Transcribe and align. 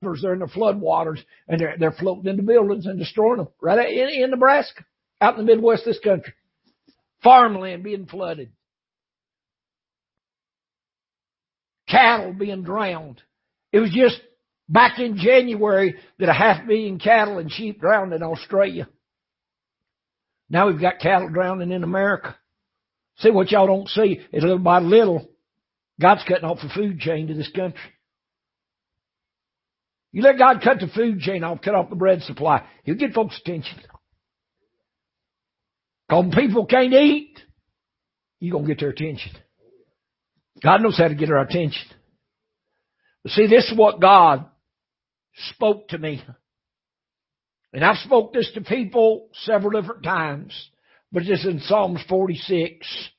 they're 0.00 0.32
in 0.32 0.38
the 0.38 0.48
flood 0.48 0.80
waters 0.80 1.20
and 1.48 1.60
they're, 1.60 1.76
they're 1.78 1.92
floating 1.92 2.30
into 2.30 2.42
buildings 2.42 2.86
and 2.86 2.98
destroying 2.98 3.38
them 3.38 3.48
right 3.60 3.90
in, 3.90 4.22
in 4.22 4.30
Nebraska, 4.30 4.84
out 5.20 5.38
in 5.38 5.44
the 5.44 5.54
Midwest 5.54 5.86
of 5.86 5.94
this 5.94 6.00
country. 6.00 6.32
Farmland 7.22 7.82
being 7.82 8.06
flooded. 8.06 8.52
Cattle 11.88 12.32
being 12.32 12.62
drowned. 12.62 13.22
It 13.72 13.80
was 13.80 13.90
just 13.90 14.20
back 14.68 14.98
in 14.98 15.16
January 15.16 15.96
that 16.18 16.28
a 16.28 16.34
half 16.34 16.64
million 16.66 16.98
cattle 16.98 17.38
and 17.38 17.50
sheep 17.50 17.80
drowned 17.80 18.12
in 18.12 18.22
Australia. 18.22 18.88
Now 20.50 20.68
we've 20.68 20.80
got 20.80 21.00
cattle 21.00 21.28
drowning 21.28 21.72
in 21.72 21.82
America. 21.82 22.36
See 23.18 23.30
what 23.30 23.50
y'all 23.50 23.66
don't 23.66 23.88
see 23.88 24.20
is 24.32 24.42
little 24.42 24.58
by 24.58 24.78
little, 24.78 25.28
God's 26.00 26.22
cutting 26.28 26.44
off 26.44 26.60
the 26.62 26.68
food 26.72 27.00
chain 27.00 27.26
to 27.26 27.34
this 27.34 27.50
country. 27.50 27.80
You 30.12 30.22
let 30.22 30.38
God 30.38 30.62
cut 30.62 30.80
the 30.80 30.88
food 30.88 31.20
chain 31.20 31.44
off, 31.44 31.60
cut 31.62 31.74
off 31.74 31.90
the 31.90 31.96
bread 31.96 32.22
supply, 32.22 32.64
He'll 32.84 32.94
get 32.94 33.12
folks' 33.12 33.40
attention. 33.44 33.78
Because 36.08 36.34
people 36.34 36.64
can't 36.66 36.94
eat, 36.94 37.38
you're 38.40 38.52
going 38.52 38.64
to 38.64 38.74
get 38.74 38.80
their 38.80 38.90
attention. 38.90 39.32
God 40.62 40.82
knows 40.82 40.96
how 40.96 41.08
to 41.08 41.14
get 41.14 41.30
our 41.30 41.40
attention. 41.40 41.86
But 43.22 43.32
see, 43.32 43.46
this 43.46 43.70
is 43.70 43.76
what 43.76 44.00
God 44.00 44.46
spoke 45.50 45.88
to 45.88 45.98
me. 45.98 46.22
And 47.72 47.84
I've 47.84 47.98
spoke 47.98 48.32
this 48.32 48.50
to 48.54 48.62
people 48.62 49.28
several 49.42 49.78
different 49.78 50.02
times, 50.02 50.70
but 51.12 51.22
it's 51.24 51.44
in 51.44 51.60
Psalms 51.60 52.00
46. 52.08 53.10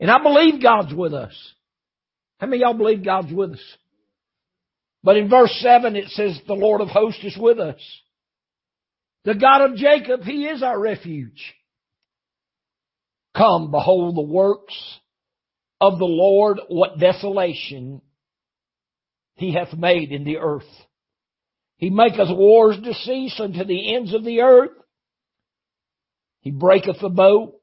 And 0.00 0.10
I 0.10 0.22
believe 0.22 0.62
God's 0.62 0.94
with 0.94 1.12
us. 1.12 1.34
How 2.38 2.46
many 2.46 2.62
y'all 2.62 2.74
believe 2.74 3.04
God's 3.04 3.32
with 3.32 3.52
us? 3.52 3.76
But 5.08 5.16
in 5.16 5.30
verse 5.30 5.56
7 5.62 5.96
it 5.96 6.08
says, 6.08 6.38
the 6.46 6.52
Lord 6.52 6.82
of 6.82 6.88
hosts 6.88 7.24
is 7.24 7.34
with 7.40 7.58
us. 7.58 7.80
The 9.24 9.34
God 9.34 9.62
of 9.70 9.76
Jacob, 9.76 10.20
He 10.20 10.44
is 10.44 10.62
our 10.62 10.78
refuge. 10.78 11.54
Come, 13.34 13.70
behold 13.70 14.18
the 14.18 14.20
works 14.20 14.74
of 15.80 15.98
the 15.98 16.04
Lord, 16.04 16.60
what 16.68 16.98
desolation 16.98 18.02
He 19.36 19.54
hath 19.54 19.72
made 19.72 20.12
in 20.12 20.24
the 20.24 20.36
earth. 20.36 20.68
He 21.78 21.88
maketh 21.88 22.28
wars 22.28 22.76
to 22.84 22.92
cease 22.92 23.40
unto 23.40 23.64
the 23.64 23.94
ends 23.94 24.12
of 24.12 24.26
the 24.26 24.42
earth. 24.42 24.76
He 26.42 26.50
breaketh 26.50 27.00
the 27.00 27.08
bow 27.08 27.54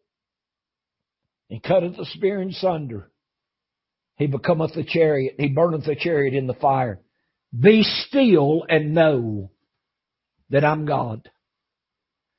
and 1.51 1.61
cutteth 1.61 1.95
the 1.95 2.07
spear 2.07 2.41
in 2.41 2.53
sunder. 2.53 3.11
He 4.17 4.25
becometh 4.25 4.73
the 4.73 4.83
chariot. 4.83 5.35
He 5.37 5.49
burneth 5.49 5.85
the 5.85 5.95
chariot 5.95 6.33
in 6.33 6.47
the 6.47 6.55
fire. 6.55 7.01
Be 7.57 7.83
still 7.83 8.65
and 8.67 8.93
know 8.93 9.51
that 10.49 10.65
I'm 10.65 10.85
God. 10.85 11.29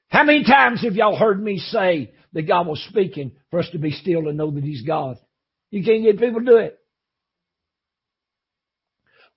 How 0.09 0.25
many 0.25 0.45
times 0.45 0.83
have 0.83 0.95
y'all 0.95 1.17
heard 1.17 1.43
me 1.43 1.59
say 1.59 2.13
that 2.33 2.47
God 2.47 2.67
was 2.67 2.85
speaking 2.89 3.33
for 3.51 3.61
us 3.61 3.69
to 3.73 3.79
be 3.79 3.91
still 3.91 4.29
and 4.29 4.37
know 4.37 4.51
that 4.51 4.65
He's 4.65 4.83
God? 4.83 5.17
You 5.71 5.85
can't 5.85 6.05
get 6.05 6.19
people 6.19 6.41
to 6.41 6.47
do 6.47 6.57
it. 6.57 6.79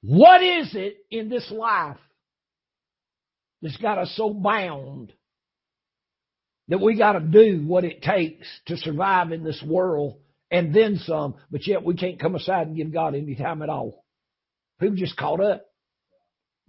What 0.02 0.42
is 0.42 0.74
it 0.76 0.98
in 1.12 1.30
this 1.30 1.50
life 1.52 1.98
that's 3.62 3.78
got 3.78 3.98
us 3.98 4.14
so 4.16 4.34
bound 4.34 5.12
that 6.70 6.80
we 6.80 6.98
got 6.98 7.14
to 7.14 7.20
do 7.20 7.64
what 7.66 7.84
it 7.84 8.02
takes 8.02 8.48
to 8.68 8.78
survive 8.78 9.32
in 9.32 9.44
this 9.44 9.62
world 9.66 10.20
and 10.52 10.74
then 10.74 10.98
some, 11.06 11.36
but 11.52 11.68
yet 11.68 11.84
we 11.84 11.96
can't 11.96 12.20
come 12.20 12.36
aside 12.36 12.68
and 12.68 12.78
give 12.78 12.94
God 12.94 13.16
any 13.16 13.36
time 13.36 13.62
at 13.62 13.70
all. 13.70 14.06
People 14.80 14.96
just 14.96 15.18
caught 15.18 15.42
up. 15.42 15.66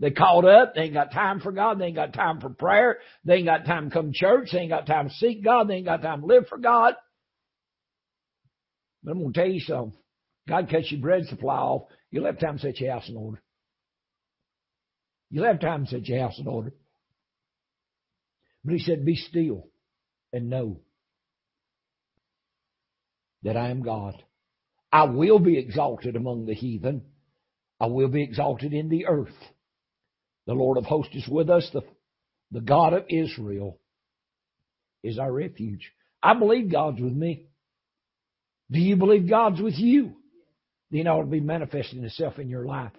They 0.01 0.11
caught 0.11 0.47
up. 0.47 0.75
They 0.75 0.83
ain't 0.83 0.95
got 0.95 1.13
time 1.13 1.41
for 1.41 1.53
God. 1.53 1.79
They 1.79 1.87
ain't 1.87 1.97
got 1.97 2.15
time 2.15 2.41
for 2.41 2.49
prayer. 2.49 2.99
They 3.25 3.35
ain't 3.35 3.47
got 3.47 3.67
time 3.67 3.91
to 3.91 3.95
come 3.95 4.13
to 4.13 4.19
church. 4.19 4.49
They 4.51 4.61
ain't 4.61 4.71
got 4.71 4.87
time 4.87 5.11
to 5.11 5.15
seek 5.15 5.45
God. 5.45 5.69
They 5.69 5.75
ain't 5.75 5.85
got 5.85 6.01
time 6.01 6.23
to 6.23 6.27
live 6.27 6.49
for 6.49 6.57
God. 6.57 6.95
But 9.05 9.13
I'm 9.13 9.19
going 9.21 9.33
to 9.35 9.41
tell 9.41 9.49
you 9.49 9.61
something. 9.61 9.93
God 10.49 10.71
cuts 10.71 10.91
your 10.91 11.03
bread 11.03 11.27
supply 11.27 11.57
off. 11.57 11.83
You'll 12.11 12.25
have 12.25 12.41
time 12.41 12.57
to 12.57 12.63
set 12.63 12.81
your 12.81 12.93
house 12.93 13.09
in 13.09 13.17
order. 13.17 13.43
You'll 15.31 15.47
have 15.47 15.61
time 15.61 15.85
to 15.85 15.91
set 15.91 16.09
your 16.09 16.21
house 16.21 16.39
in 16.39 16.49
order. 16.49 16.73
But 18.65 18.75
he 18.75 18.81
said, 18.81 19.05
be 19.05 19.17
still 19.17 19.69
and 20.33 20.49
know 20.49 20.81
that 23.43 23.57
I 23.57 23.69
am 23.69 23.83
God. 23.83 24.23
I 24.93 25.05
will 25.05 25.39
be 25.39 25.59
exalted 25.59 26.17
among 26.17 26.47
the 26.47 26.55
heathen. 26.55 27.03
I 27.79 27.87
will 27.87 28.09
be 28.09 28.23
exalted 28.23 28.73
in 28.73 28.89
the 28.89 29.07
earth. 29.07 29.29
The 30.47 30.55
Lord 30.55 30.79
of 30.79 30.85
hosts 30.85 31.15
is 31.15 31.29
with 31.29 31.51
us. 31.51 31.69
The, 31.73 31.83
the 32.51 32.61
God 32.61 32.93
of 32.93 33.05
Israel 33.09 33.79
is 35.03 35.19
our 35.19 35.33
refuge. 35.33 35.93
I 36.23 36.35
believe 36.35 36.71
God's 36.71 37.01
with 37.01 37.13
me. 37.13 37.47
Do 38.71 38.79
you 38.79 38.97
believe 38.97 39.29
God's 39.29 39.61
with 39.61 39.75
you? 39.79 40.17
Then 40.91 41.07
ought 41.07 41.23
to 41.23 41.27
be 41.27 41.41
manifesting 41.41 42.01
Himself 42.01 42.39
in 42.39 42.49
your 42.49 42.67
life. 42.67 42.93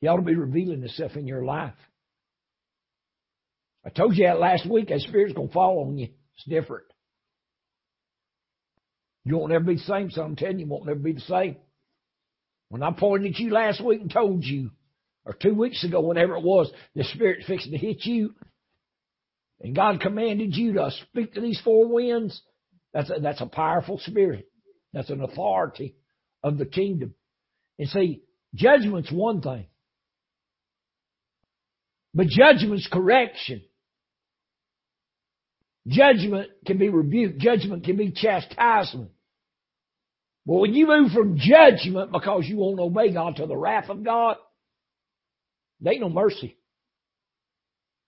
He 0.00 0.06
ought 0.06 0.16
to 0.16 0.22
be 0.22 0.34
revealing 0.34 0.80
Himself 0.80 1.16
in 1.16 1.26
your 1.26 1.44
life. 1.44 1.74
I 3.84 3.90
told 3.90 4.16
you 4.16 4.26
that 4.26 4.40
last 4.40 4.68
week. 4.68 4.88
That 4.88 5.00
Spirit's 5.00 5.34
going 5.34 5.48
to 5.48 5.54
fall 5.54 5.86
on 5.86 5.96
you. 5.96 6.08
It's 6.34 6.44
different. 6.48 6.84
You 9.24 9.38
won't 9.38 9.52
ever 9.52 9.64
be 9.64 9.74
the 9.74 9.80
same, 9.80 10.10
so 10.10 10.22
I'm 10.22 10.36
telling 10.36 10.58
you, 10.58 10.66
you 10.66 10.70
won't 10.70 10.88
ever 10.88 10.98
be 10.98 11.12
the 11.12 11.20
same. 11.20 11.56
When 12.68 12.82
I 12.82 12.92
pointed 12.92 13.34
at 13.34 13.40
you 13.40 13.50
last 13.50 13.84
week 13.84 14.00
and 14.00 14.10
told 14.10 14.44
you, 14.44 14.70
or 15.26 15.34
two 15.34 15.54
weeks 15.54 15.84
ago, 15.84 16.00
whenever 16.00 16.36
it 16.36 16.44
was, 16.44 16.72
the 16.94 17.04
Spirit's 17.04 17.46
fixing 17.46 17.72
to 17.72 17.78
hit 17.78 18.06
you, 18.06 18.34
and 19.60 19.74
God 19.74 20.00
commanded 20.00 20.54
you 20.54 20.74
to 20.74 20.90
speak 21.10 21.34
to 21.34 21.40
these 21.40 21.60
four 21.62 21.88
winds, 21.88 22.40
that's 22.92 23.10
a, 23.10 23.20
that's 23.20 23.40
a 23.40 23.46
powerful 23.46 23.98
spirit. 23.98 24.48
That's 24.92 25.10
an 25.10 25.20
authority 25.20 25.96
of 26.42 26.58
the 26.58 26.64
kingdom. 26.64 27.14
And 27.78 27.88
see, 27.88 28.22
judgment's 28.54 29.10
one 29.10 29.42
thing. 29.42 29.66
But 32.14 32.28
judgment's 32.28 32.88
correction. 32.90 33.62
Judgment 35.86 36.50
can 36.64 36.78
be 36.78 36.88
rebuked. 36.88 37.38
Judgment 37.38 37.84
can 37.84 37.96
be 37.96 38.10
chastisement. 38.10 39.10
But 40.46 40.54
when 40.54 40.74
you 40.74 40.86
move 40.86 41.10
from 41.12 41.38
judgment 41.38 42.12
because 42.12 42.44
you 42.46 42.56
won't 42.56 42.80
obey 42.80 43.12
God 43.12 43.36
to 43.36 43.46
the 43.46 43.56
wrath 43.56 43.90
of 43.90 44.04
God, 44.04 44.36
there 45.80 45.92
ain't 45.92 46.02
no 46.02 46.08
mercy. 46.08 46.56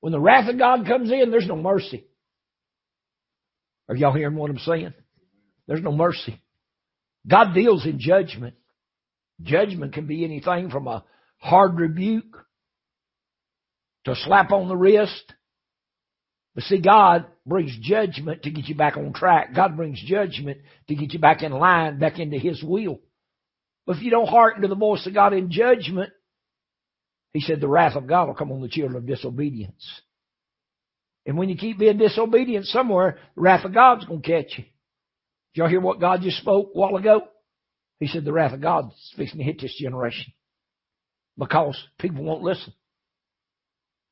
When 0.00 0.12
the 0.12 0.20
wrath 0.20 0.48
of 0.48 0.58
God 0.58 0.86
comes 0.86 1.10
in, 1.10 1.30
there's 1.30 1.46
no 1.46 1.56
mercy. 1.56 2.06
Are 3.88 3.96
y'all 3.96 4.12
hearing 4.12 4.36
what 4.36 4.50
I'm 4.50 4.58
saying? 4.58 4.94
There's 5.66 5.82
no 5.82 5.92
mercy. 5.92 6.40
God 7.26 7.54
deals 7.54 7.84
in 7.84 7.98
judgment. 7.98 8.54
Judgment 9.42 9.92
can 9.92 10.06
be 10.06 10.24
anything 10.24 10.70
from 10.70 10.86
a 10.86 11.04
hard 11.38 11.78
rebuke 11.78 12.46
to 14.04 14.12
a 14.12 14.16
slap 14.16 14.52
on 14.52 14.68
the 14.68 14.76
wrist. 14.76 15.32
But 16.54 16.64
see, 16.64 16.80
God 16.80 17.26
brings 17.46 17.76
judgment 17.80 18.42
to 18.42 18.50
get 18.50 18.66
you 18.66 18.74
back 18.74 18.96
on 18.96 19.12
track. 19.12 19.54
God 19.54 19.76
brings 19.76 20.02
judgment 20.02 20.58
to 20.88 20.94
get 20.94 21.12
you 21.12 21.18
back 21.18 21.42
in 21.42 21.52
line, 21.52 21.98
back 21.98 22.18
into 22.18 22.38
His 22.38 22.62
will. 22.62 23.00
But 23.86 23.96
if 23.96 24.02
you 24.02 24.10
don't 24.10 24.28
hearken 24.28 24.62
to 24.62 24.68
the 24.68 24.74
voice 24.74 25.06
of 25.06 25.14
God 25.14 25.32
in 25.32 25.50
judgment, 25.50 26.10
He 27.32 27.40
said 27.40 27.60
the 27.60 27.68
wrath 27.68 27.96
of 27.96 28.06
God 28.06 28.26
will 28.26 28.34
come 28.34 28.52
on 28.52 28.62
the 28.62 28.68
children 28.68 28.96
of 28.96 29.06
disobedience. 29.06 29.86
And 31.26 31.36
when 31.36 31.48
you 31.48 31.56
keep 31.56 31.78
being 31.78 31.98
disobedient 31.98 32.66
somewhere, 32.66 33.18
the 33.34 33.40
wrath 33.42 33.64
of 33.64 33.74
God's 33.74 34.06
going 34.06 34.22
to 34.22 34.26
catch 34.26 34.58
you. 34.58 34.64
Did 35.54 35.60
y'all 35.60 35.68
hear 35.68 35.80
what 35.80 36.00
God 36.00 36.22
just 36.22 36.38
spoke 36.38 36.70
a 36.74 36.78
while 36.78 36.96
ago? 36.96 37.28
He 38.00 38.06
said 38.06 38.24
the 38.24 38.32
wrath 38.32 38.54
of 38.54 38.60
God's 38.62 38.94
fixing 39.16 39.38
to 39.38 39.44
hit 39.44 39.60
this 39.60 39.76
generation. 39.78 40.32
Because 41.36 41.78
people 41.98 42.25
won't 42.25 42.42
listen. 42.42 42.72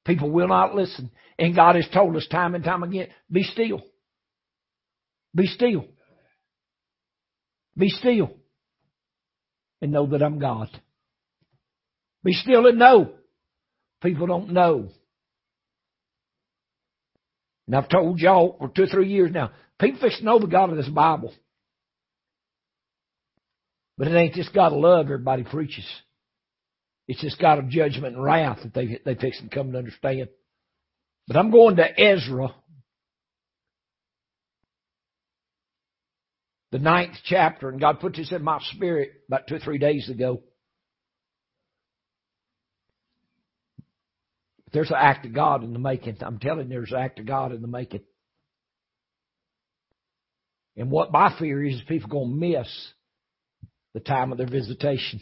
People 0.05 0.31
will 0.31 0.49
not 0.49 0.75
listen. 0.75 1.11
And 1.39 1.55
God 1.55 1.75
has 1.77 1.89
told 1.93 2.17
us 2.17 2.27
time 2.31 2.55
and 2.55 2.63
time 2.63 2.83
again, 2.83 3.09
be 3.31 3.43
still. 3.43 3.83
Be 5.35 5.47
still. 5.47 5.85
Be 7.77 7.89
still. 7.89 8.31
And 9.83 9.93
know 9.93 10.07
that 10.07 10.23
I'm 10.23 10.39
God. 10.39 10.69
Be 12.27 12.33
still 12.33 12.67
and 12.67 12.77
know. 12.77 13.13
People 14.03 14.27
don't 14.27 14.51
know. 14.51 14.89
And 17.67 17.77
I've 17.77 17.89
told 17.89 18.19
y'all 18.19 18.57
for 18.59 18.69
two 18.69 18.83
or 18.83 18.87
three 18.89 19.09
years 19.09 19.31
now, 19.33 19.53
people 19.79 20.01
fix 20.01 20.19
to 20.19 20.25
know 20.25 20.41
the 20.41 20.49
God 20.49 20.71
of 20.71 20.77
this 20.77 20.89
Bible. 20.89 21.33
But 23.97 24.09
it 24.09 24.17
ain't 24.17 24.35
this 24.35 24.49
God 24.49 24.73
of 24.73 24.81
love 24.81 25.07
everybody 25.07 25.45
preaches. 25.45 25.87
It's 27.07 27.23
this 27.23 27.37
God 27.41 27.61
of 27.61 27.69
judgment 27.69 28.17
and 28.17 28.25
wrath 28.25 28.59
that 28.65 28.75
they 28.75 28.99
they 29.05 29.15
fix 29.15 29.41
to 29.41 29.49
come 29.49 29.71
to 29.71 29.79
understand. 29.79 30.29
But 31.29 31.37
I'm 31.37 31.53
going 31.53 31.77
to 31.77 32.01
Ezra, 32.01 32.49
the 36.73 36.81
ninth 36.81 37.15
chapter, 37.25 37.69
and 37.69 37.81
God 37.81 38.01
put 38.01 38.17
this 38.17 38.33
in 38.33 38.43
my 38.43 38.59
spirit 38.73 39.13
about 39.29 39.47
two 39.47 39.55
or 39.55 39.61
three 39.61 39.79
days 39.79 40.11
ago. 40.11 40.43
There's 44.73 44.91
an 44.91 44.97
act 44.99 45.27
of 45.27 45.33
God 45.33 45.63
in 45.63 45.73
the 45.73 45.79
making. 45.79 46.19
I'm 46.21 46.39
telling 46.39 46.69
you, 46.69 46.79
there's 46.79 46.93
an 46.93 46.99
act 46.99 47.19
of 47.21 47.27
God 47.27 47.53
in 47.53 47.63
the 47.63 47.69
making. 47.69 48.03
And 50.77 50.91
what 50.91 51.13
my 51.13 51.35
fear 51.39 51.65
is, 51.65 51.77
is 51.77 51.83
people 51.89 52.11
going 52.11 52.31
to 52.31 52.37
miss 52.37 52.69
the 53.95 54.01
time 54.01 54.33
of 54.33 54.39
their 54.39 54.49
visitation 54.49 55.21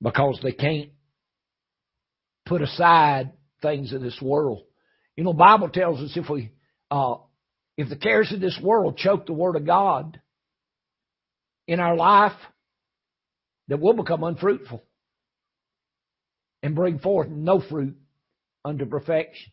because 0.00 0.38
they 0.42 0.52
can't 0.52 0.90
put 2.46 2.62
aside 2.62 3.32
things 3.62 3.92
of 3.92 4.00
this 4.00 4.18
world. 4.22 4.62
You 5.16 5.24
know, 5.24 5.32
Bible 5.32 5.68
tells 5.68 6.00
us 6.00 6.16
if 6.16 6.30
we, 6.30 6.52
uh, 6.90 7.16
if 7.76 7.88
the 7.88 7.96
cares 7.96 8.32
of 8.32 8.40
this 8.40 8.58
world 8.62 8.96
choke 8.96 9.26
the 9.26 9.32
Word 9.32 9.56
of 9.56 9.66
God 9.66 10.20
in 11.66 11.80
our 11.80 11.96
life, 11.96 12.36
that 13.68 13.80
we'll 13.80 13.94
become 13.94 14.24
unfruitful 14.24 14.84
and 16.62 16.74
bring 16.74 16.98
forth 16.98 17.28
no 17.28 17.60
fruit 17.60 17.96
unto 18.64 18.86
perfection. 18.86 19.52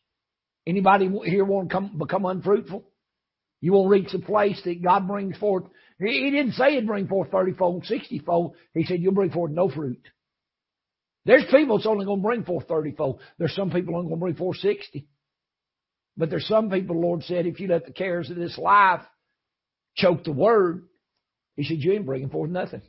Anybody 0.65 1.09
here 1.25 1.45
want 1.45 1.69
to 1.69 1.74
come, 1.74 1.98
become 1.98 2.25
unfruitful? 2.25 2.83
You 3.62 3.74
won't 3.74 3.89
reach 3.89 4.12
the 4.12 4.19
place 4.19 4.62
that 4.65 4.83
God 4.83 5.07
brings 5.07 5.38
forth. 5.38 5.63
He 6.00 6.30
didn't 6.30 6.54
say 6.54 6.75
he'd 6.75 6.86
bring 6.86 7.07
forth 7.07 7.31
30 7.31 7.54
fold, 7.54 7.86
60 7.86 8.19
fold. 8.19 8.56
He 8.74 8.83
said 8.86 9.01
you'll 9.01 9.13
bring 9.13 9.31
forth 9.31 9.51
no 9.51 9.69
fruit. 9.69 10.06
There's 11.25 11.45
people 11.50 11.77
that's 11.77 11.88
only 11.88 12.06
going 12.06 12.19
to 12.19 12.27
bring 12.27 12.44
forth 12.44 12.68
30 12.68 12.92
fold. 12.92 13.21
There's 13.38 13.56
some 13.56 13.71
people 13.71 13.95
only 13.95 14.09
going 14.09 14.19
to 14.19 14.24
bring 14.24 14.36
forth 14.36 14.57
60. 14.57 15.07
But 16.15 16.30
there's 16.30 16.48
some 16.48 16.69
people, 16.69 16.95
the 16.95 17.01
Lord 17.01 17.24
said, 17.24 17.45
if 17.45 17.59
you 17.59 17.68
let 17.68 17.86
the 17.86 17.94
cares 17.94 18.30
of 18.30 18.38
this 18.38 18.57
life 18.57 19.01
choke 19.95 20.24
the 20.24 20.31
word, 20.31 20.88
He 21.56 21.63
said, 21.63 21.77
you 21.77 21.94
ain't 21.94 22.06
bringing 22.06 22.30
forth 22.30 22.50
nothing. 22.50 22.81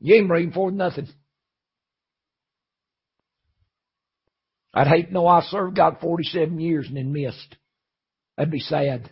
You 0.00 0.16
ain't 0.16 0.28
bringing 0.28 0.52
forth 0.52 0.74
nothing. 0.74 1.08
I'd 4.74 4.86
hate 4.86 5.08
to 5.08 5.12
know 5.12 5.26
I 5.26 5.42
served 5.42 5.76
God 5.76 5.98
47 6.00 6.58
years 6.58 6.86
and 6.88 6.96
then 6.96 7.12
missed. 7.12 7.56
That'd 8.36 8.50
be 8.50 8.60
sad. 8.60 9.10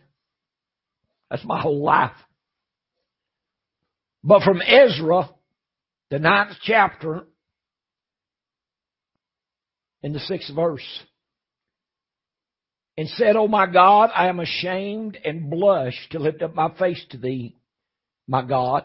That's 1.31 1.45
my 1.45 1.61
whole 1.61 1.83
life. 1.83 2.17
But 4.25 4.43
from 4.43 4.61
Ezra, 4.61 5.31
the 6.11 6.19
ninth 6.19 6.57
chapter, 6.63 7.27
in 10.03 10.13
the 10.13 10.19
sixth 10.21 10.55
verse, 10.55 11.03
and 12.97 13.09
said, 13.09 13.37
O 13.37 13.49
my 13.49 13.67
God, 13.67 14.11
I 14.15 14.29
am 14.29 14.41
ashamed 14.41 15.19
and 15.25 15.51
blush 15.51 15.95
to 16.11 16.19
lift 16.19 16.43
up 16.43 16.55
my 16.55 16.71
face 16.79 17.05
to 17.11 17.19
thee, 17.19 17.57
my 18.27 18.43
God, 18.43 18.85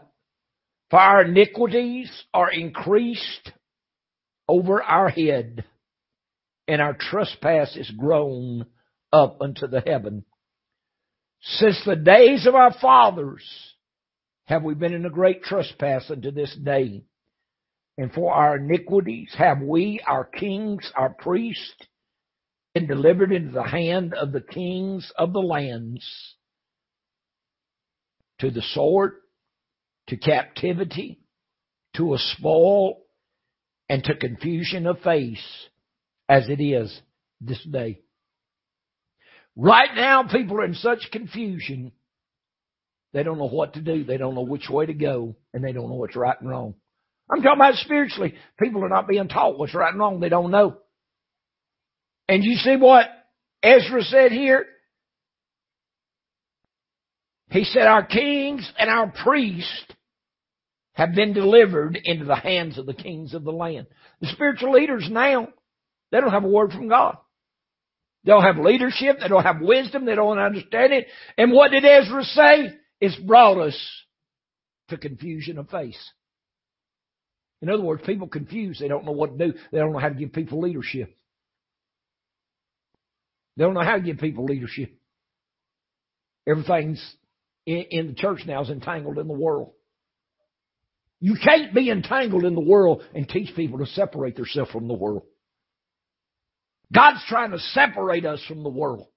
for 0.89 0.99
our 0.99 1.23
iniquities 1.23 2.11
are 2.33 2.51
increased 2.51 3.51
over 4.47 4.81
our 4.81 5.09
head, 5.09 5.65
and 6.67 6.81
our 6.81 6.93
trespass 6.93 7.75
is 7.75 7.89
grown 7.91 8.65
up 9.13 9.37
unto 9.41 9.67
the 9.67 9.81
heaven. 9.85 10.25
Since 11.41 11.83
the 11.85 11.95
days 11.95 12.47
of 12.47 12.55
our 12.55 12.73
fathers 12.73 13.43
have 14.45 14.63
we 14.63 14.73
been 14.73 14.93
in 14.93 15.05
a 15.05 15.11
great 15.11 15.43
trespass 15.43 16.09
unto 16.09 16.31
this 16.31 16.55
day. 16.63 17.03
And 17.97 18.11
for 18.11 18.33
our 18.33 18.57
iniquities 18.57 19.33
have 19.37 19.61
we, 19.61 20.01
our 20.05 20.25
kings, 20.25 20.91
our 20.95 21.09
priests, 21.09 21.75
been 22.73 22.87
delivered 22.87 23.31
into 23.31 23.51
the 23.51 23.63
hand 23.63 24.13
of 24.13 24.31
the 24.31 24.41
kings 24.41 25.11
of 25.17 25.33
the 25.33 25.39
lands 25.39 26.05
to 28.39 28.51
the 28.51 28.61
sword, 28.73 29.13
to 30.07 30.17
captivity, 30.17 31.21
to 31.95 32.13
a 32.13 32.17
spoil, 32.17 33.03
and 33.87 34.03
to 34.03 34.15
confusion 34.15 34.87
of 34.87 34.99
face 34.99 35.69
as 36.27 36.49
it 36.49 36.61
is 36.61 36.99
this 37.41 37.63
day. 37.63 38.01
Right 39.55 39.95
now, 39.95 40.23
people 40.23 40.57
are 40.59 40.65
in 40.65 40.73
such 40.73 41.09
confusion, 41.11 41.91
they 43.15 43.23
don't 43.23 43.37
know 43.37 43.47
what 43.47 43.75
to 43.75 43.81
do. 43.81 44.03
They 44.03 44.17
don't 44.17 44.35
know 44.35 44.41
which 44.41 44.69
way 44.69 44.85
to 44.85 44.93
go, 44.93 45.37
and 45.53 45.63
they 45.63 45.71
don't 45.71 45.87
know 45.87 45.95
what's 45.95 46.17
right 46.17 46.35
and 46.37 46.49
wrong. 46.49 46.75
I'm 47.31 47.41
talking 47.41 47.57
about 47.57 47.75
spiritually. 47.75 48.35
People 48.59 48.83
are 48.83 48.89
not 48.89 49.07
being 49.07 49.29
taught 49.29 49.57
what's 49.57 49.73
right 49.73 49.89
and 49.89 49.99
wrong. 49.99 50.19
They 50.19 50.27
don't 50.27 50.51
know. 50.51 50.75
And 52.27 52.43
you 52.43 52.55
see 52.57 52.75
what 52.75 53.05
Ezra 53.63 54.03
said 54.03 54.33
here? 54.33 54.65
He 57.51 57.63
said, 57.63 57.83
Our 57.83 58.05
kings 58.05 58.69
and 58.77 58.89
our 58.89 59.13
priests 59.23 59.85
have 60.91 61.15
been 61.15 61.31
delivered 61.31 61.97
into 62.03 62.25
the 62.25 62.35
hands 62.35 62.77
of 62.77 62.85
the 62.85 62.93
kings 62.93 63.33
of 63.33 63.45
the 63.45 63.51
land. 63.51 63.87
The 64.19 64.27
spiritual 64.27 64.73
leaders 64.73 65.07
now, 65.09 65.47
they 66.11 66.19
don't 66.19 66.31
have 66.31 66.43
a 66.43 66.49
word 66.49 66.71
from 66.71 66.87
God. 66.87 67.17
They 68.23 68.31
don't 68.31 68.43
have 68.43 68.57
leadership. 68.57 69.17
They 69.21 69.27
don't 69.27 69.43
have 69.43 69.61
wisdom. 69.61 70.05
They 70.05 70.15
don't 70.15 70.39
understand 70.39 70.93
it. 70.93 71.07
And 71.37 71.51
what 71.51 71.71
did 71.71 71.85
Ezra 71.85 72.23
say? 72.23 72.73
It's 72.99 73.15
brought 73.17 73.59
us 73.59 73.77
to 74.89 74.97
confusion 74.97 75.57
of 75.57 75.69
face. 75.69 75.99
In 77.61 77.69
other 77.69 77.83
words, 77.83 78.03
people 78.05 78.27
confused. 78.27 78.81
They 78.81 78.87
don't 78.87 79.05
know 79.05 79.11
what 79.11 79.37
to 79.37 79.51
do. 79.51 79.57
They 79.71 79.77
don't 79.77 79.93
know 79.93 79.99
how 79.99 80.09
to 80.09 80.15
give 80.15 80.33
people 80.33 80.61
leadership. 80.61 81.15
They 83.57 83.63
don't 83.63 83.73
know 83.73 83.83
how 83.83 83.95
to 83.95 84.01
give 84.01 84.17
people 84.17 84.45
leadership. 84.45 84.93
Everything's 86.47 87.15
in, 87.65 87.85
in 87.89 88.07
the 88.07 88.13
church 88.13 88.41
now 88.45 88.61
is 88.61 88.69
entangled 88.69 89.17
in 89.17 89.27
the 89.27 89.33
world. 89.33 89.71
You 91.19 91.35
can't 91.43 91.73
be 91.73 91.89
entangled 91.89 92.43
in 92.43 92.55
the 92.55 92.61
world 92.61 93.03
and 93.13 93.27
teach 93.27 93.55
people 93.55 93.79
to 93.79 93.85
separate 93.87 94.35
themselves 94.35 94.71
from 94.71 94.87
the 94.87 94.93
world. 94.93 95.23
God's 96.93 97.23
trying 97.27 97.51
to 97.51 97.59
separate 97.59 98.25
us 98.25 98.43
from 98.47 98.63
the 98.63 98.69
world. 98.69 99.07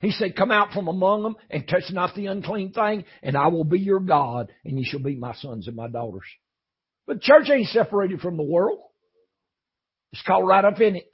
He 0.00 0.10
said, 0.10 0.36
Come 0.36 0.50
out 0.50 0.72
from 0.72 0.88
among 0.88 1.22
them 1.22 1.36
and 1.50 1.66
touch 1.66 1.84
not 1.90 2.14
the 2.14 2.26
unclean 2.26 2.72
thing, 2.72 3.04
and 3.22 3.36
I 3.36 3.48
will 3.48 3.64
be 3.64 3.78
your 3.78 4.00
God, 4.00 4.52
and 4.64 4.78
you 4.78 4.84
shall 4.86 5.02
be 5.02 5.16
my 5.16 5.34
sons 5.34 5.66
and 5.66 5.76
my 5.76 5.88
daughters. 5.88 6.24
But 7.06 7.22
church 7.22 7.48
ain't 7.50 7.68
separated 7.68 8.20
from 8.20 8.36
the 8.36 8.42
world. 8.42 8.78
It's 10.12 10.22
caught 10.22 10.44
right 10.44 10.64
up 10.64 10.80
in 10.80 10.96
it. 10.96 11.06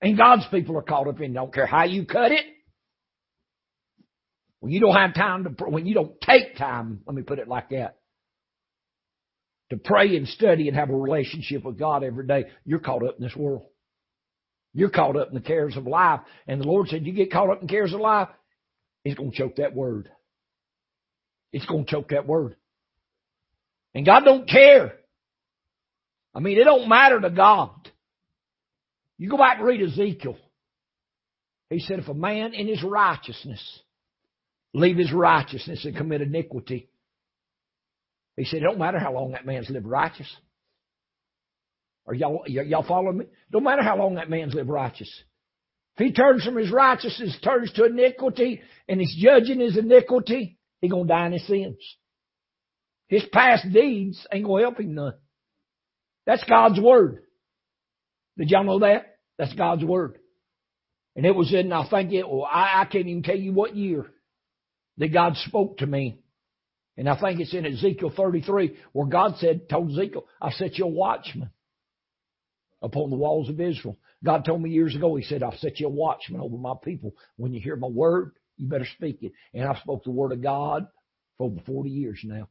And 0.00 0.18
God's 0.18 0.46
people 0.50 0.76
are 0.76 0.82
caught 0.82 1.06
up 1.06 1.20
in 1.20 1.30
it. 1.30 1.34
Don't 1.34 1.54
care 1.54 1.66
how 1.66 1.84
you 1.84 2.04
cut 2.04 2.32
it. 2.32 2.44
When 4.60 4.72
you 4.72 4.80
don't 4.80 4.94
have 4.94 5.14
time 5.14 5.44
to, 5.44 5.64
when 5.64 5.86
you 5.86 5.94
don't 5.94 6.20
take 6.20 6.56
time, 6.56 7.00
let 7.06 7.14
me 7.14 7.22
put 7.22 7.38
it 7.38 7.48
like 7.48 7.70
that, 7.70 7.96
to 9.72 9.78
pray 9.78 10.16
and 10.16 10.28
study 10.28 10.68
and 10.68 10.76
have 10.76 10.90
a 10.90 10.96
relationship 10.96 11.64
with 11.64 11.78
God 11.78 12.04
every 12.04 12.26
day, 12.26 12.44
you're 12.64 12.78
caught 12.78 13.04
up 13.04 13.16
in 13.18 13.24
this 13.24 13.34
world. 13.34 13.64
You're 14.74 14.90
caught 14.90 15.16
up 15.16 15.28
in 15.28 15.34
the 15.34 15.40
cares 15.40 15.76
of 15.76 15.86
life. 15.86 16.20
And 16.46 16.60
the 16.60 16.66
Lord 16.66 16.88
said, 16.88 17.06
you 17.06 17.12
get 17.12 17.32
caught 17.32 17.50
up 17.50 17.62
in 17.62 17.68
cares 17.68 17.92
of 17.94 18.00
life, 18.00 18.28
it's 19.04 19.16
going 19.16 19.32
to 19.32 19.36
choke 19.36 19.56
that 19.56 19.74
word. 19.74 20.10
It's 21.52 21.66
going 21.66 21.86
to 21.86 21.90
choke 21.90 22.10
that 22.10 22.26
word. 22.26 22.56
And 23.94 24.06
God 24.06 24.24
don't 24.24 24.48
care. 24.48 24.92
I 26.34 26.40
mean, 26.40 26.58
it 26.58 26.64
don't 26.64 26.88
matter 26.88 27.20
to 27.20 27.30
God. 27.30 27.70
You 29.18 29.30
go 29.30 29.36
back 29.38 29.58
and 29.58 29.66
read 29.66 29.82
Ezekiel. 29.82 30.36
He 31.70 31.80
said, 31.80 31.98
if 31.98 32.08
a 32.08 32.14
man 32.14 32.52
in 32.52 32.68
his 32.68 32.82
righteousness 32.82 33.80
leave 34.74 34.98
his 34.98 35.12
righteousness 35.12 35.84
and 35.84 35.96
commit 35.96 36.20
iniquity, 36.20 36.88
he 38.42 38.48
said, 38.48 38.56
it 38.58 38.64
don't 38.64 38.78
matter 38.80 38.98
how 38.98 39.12
long 39.12 39.32
that 39.32 39.46
man's 39.46 39.70
lived 39.70 39.86
righteous. 39.86 40.26
Are 42.08 42.14
y'all, 42.14 42.42
y'all 42.48 42.84
following 42.86 43.18
me? 43.18 43.26
Don't 43.52 43.62
matter 43.62 43.84
how 43.84 43.96
long 43.96 44.16
that 44.16 44.28
man's 44.28 44.52
lived 44.52 44.68
righteous. 44.68 45.08
If 45.96 46.06
he 46.06 46.12
turns 46.12 46.44
from 46.44 46.56
his 46.56 46.72
righteousness, 46.72 47.38
turns 47.44 47.72
to 47.74 47.84
iniquity, 47.84 48.60
and 48.88 48.98
he's 48.98 49.14
judging 49.16 49.60
his 49.60 49.78
iniquity, 49.78 50.58
he's 50.80 50.90
going 50.90 51.06
to 51.06 51.08
die 51.08 51.26
in 51.26 51.32
his 51.34 51.46
sins. 51.46 51.76
His 53.06 53.22
past 53.32 53.72
deeds 53.72 54.26
ain't 54.32 54.44
going 54.44 54.64
to 54.64 54.70
help 54.70 54.80
him 54.80 54.94
none. 54.96 55.14
That's 56.26 56.42
God's 56.42 56.80
word. 56.80 57.22
Did 58.36 58.50
y'all 58.50 58.64
know 58.64 58.80
that? 58.80 59.18
That's 59.38 59.54
God's 59.54 59.84
word. 59.84 60.18
And 61.14 61.24
it 61.24 61.36
was 61.36 61.54
in, 61.54 61.72
I 61.72 61.88
think 61.88 62.10
it, 62.12 62.28
well, 62.28 62.48
I, 62.50 62.80
I 62.80 62.84
can't 62.86 63.06
even 63.06 63.22
tell 63.22 63.36
you 63.36 63.52
what 63.52 63.76
year 63.76 64.06
that 64.98 65.12
God 65.12 65.36
spoke 65.36 65.78
to 65.78 65.86
me. 65.86 66.18
And 66.96 67.08
I 67.08 67.18
think 67.18 67.40
it's 67.40 67.54
in 67.54 67.64
Ezekiel 67.64 68.12
33 68.14 68.76
where 68.92 69.06
God 69.06 69.36
said, 69.38 69.68
told 69.68 69.92
Ezekiel, 69.92 70.26
I 70.40 70.50
set 70.50 70.76
you 70.78 70.84
a 70.84 70.88
watchman 70.88 71.50
upon 72.82 73.10
the 73.10 73.16
walls 73.16 73.48
of 73.48 73.60
Israel. 73.60 73.96
God 74.24 74.44
told 74.44 74.60
me 74.60 74.70
years 74.70 74.94
ago, 74.94 75.16
He 75.16 75.24
said, 75.24 75.42
I'll 75.42 75.56
set 75.56 75.80
you 75.80 75.86
a 75.86 75.90
watchman 75.90 76.40
over 76.40 76.56
my 76.56 76.74
people. 76.82 77.14
When 77.36 77.52
you 77.52 77.60
hear 77.60 77.76
my 77.76 77.88
word, 77.88 78.32
you 78.56 78.68
better 78.68 78.86
speak 78.96 79.22
it. 79.22 79.32
And 79.54 79.66
I've 79.66 79.78
spoke 79.78 80.04
the 80.04 80.10
word 80.10 80.32
of 80.32 80.42
God 80.42 80.86
for 81.38 81.46
over 81.46 81.60
40 81.66 81.90
years 81.90 82.20
now, 82.24 82.48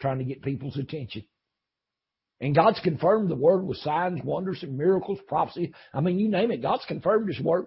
trying 0.00 0.18
to 0.18 0.24
get 0.24 0.42
people's 0.42 0.76
attention. 0.76 1.24
And 2.40 2.54
God's 2.54 2.80
confirmed 2.80 3.30
the 3.30 3.36
word 3.36 3.64
with 3.64 3.78
signs, 3.78 4.20
wonders, 4.22 4.62
and 4.62 4.76
miracles, 4.76 5.18
prophecy. 5.26 5.72
I 5.92 6.00
mean, 6.00 6.18
you 6.18 6.28
name 6.28 6.50
it, 6.50 6.62
God's 6.62 6.84
confirmed 6.86 7.28
His 7.28 7.40
word. 7.40 7.66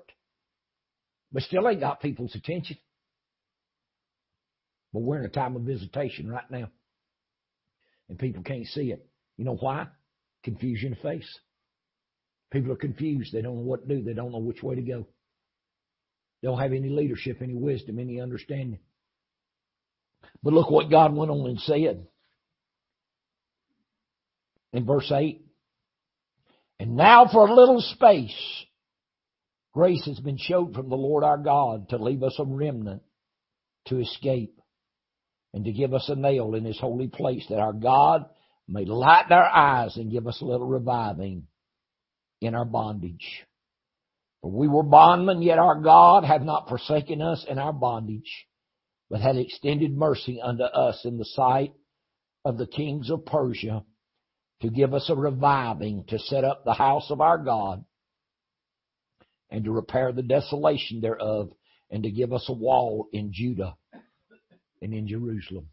But 1.32 1.44
still 1.44 1.68
ain't 1.68 1.82
got 1.82 2.02
people's 2.02 2.36
attention. 2.36 2.78
But 4.98 5.04
we're 5.04 5.20
in 5.20 5.26
a 5.26 5.30
time 5.30 5.56
of 5.56 5.62
visitation 5.62 6.28
right 6.28 6.50
now. 6.50 6.72
And 8.10 8.18
people 8.18 8.42
can't 8.42 8.66
see 8.66 8.92
it. 8.92 9.08
You 9.38 9.46
know 9.46 9.56
why? 9.56 9.86
Confusion 10.44 10.94
of 10.94 10.98
face. 11.02 11.40
People 12.52 12.72
are 12.72 12.78
confused. 12.78 13.32
They 13.32 13.44
don't 13.44 13.58
know 13.58 13.62
what 13.62 13.88
to 13.88 13.96
do. 13.96 14.02
They 14.02 14.16
don't 14.16 14.32
know 14.32 14.40
which 14.40 14.64
way 14.64 14.74
to 14.74 14.82
go. 14.82 15.06
They 16.42 16.48
don't 16.48 16.58
have 16.58 16.74
any 16.74 16.90
leadership, 16.90 17.44
any 17.44 17.54
wisdom, 17.54 18.00
any 18.00 18.20
understanding. 18.20 18.80
But 20.42 20.54
look 20.54 20.72
what 20.72 20.90
God 20.90 21.16
went 21.16 21.30
on 21.30 21.48
and 21.48 21.60
said 21.60 22.08
in 24.74 24.84
verse 24.84 25.12
8. 25.16 25.46
And 26.80 26.96
now 26.96 27.28
for 27.32 27.48
a 27.48 27.54
little 27.54 27.82
space, 27.82 28.66
grace 29.76 30.08
has 30.08 30.20
been 30.20 30.40
showed 30.40 30.74
from 30.74 30.90
the 30.90 30.96
Lord 30.96 31.24
our 31.24 31.38
God 31.38 31.90
to 31.90 31.98
leave 31.98 32.24
us 32.24 32.38
a 32.40 32.46
remnant 32.46 33.04
to 33.90 34.00
escape 34.00 34.60
and 35.58 35.66
to 35.66 35.72
give 35.72 35.96
us 35.96 36.08
a 36.08 36.16
nail 36.16 36.54
in 36.54 36.64
his 36.64 36.80
holy 36.80 37.08
place 37.08 37.44
that 37.50 37.58
our 37.58 37.74
God 37.74 38.28
may 38.68 38.86
lighten 38.86 39.32
our 39.32 39.50
eyes 39.50 39.98
and 39.98 40.12
give 40.12 40.28
us 40.28 40.40
a 40.40 40.46
little 40.46 40.68
reviving 40.68 41.48
in 42.42 42.54
our 42.54 42.64
bondage. 42.64 43.44
For 44.44 44.52
we 44.52 44.68
were 44.68 44.84
bondmen, 44.84 45.42
yet 45.42 45.58
our 45.58 45.82
God 45.82 46.24
hath 46.24 46.44
not 46.44 46.70
forsaken 46.70 47.24
us 47.24 47.44
in 47.50 47.58
our 47.58 47.74
bondage, 47.74 48.46
but 49.10 49.20
hath 49.20 49.36
extended 49.36 49.98
mercy 49.98 50.40
unto 50.40 50.62
us 50.62 51.02
in 51.06 51.18
the 51.18 51.26
sight 51.26 51.74
of 52.46 52.60
the 52.60 52.68
kings 52.68 53.10
of 53.10 53.26
Persia 53.26 53.84
to 54.62 54.70
give 54.70 54.94
us 54.94 55.10
a 55.10 55.16
reviving 55.16 56.04
to 56.10 56.20
set 56.20 56.44
up 56.44 56.66
the 56.66 56.76
house 56.76 57.10
of 57.10 57.20
our 57.20 57.40
God 57.40 57.84
and 59.50 59.64
to 59.64 59.72
repair 59.72 60.12
the 60.12 60.22
desolation 60.22 61.02
thereof 61.02 61.50
and 61.90 62.04
to 62.04 62.12
give 62.12 62.32
us 62.32 62.46
a 62.48 62.54
wall 62.54 63.08
in 63.12 63.32
Judah 63.34 63.76
and 64.82 64.94
in 64.94 65.08
Jerusalem. 65.08 65.68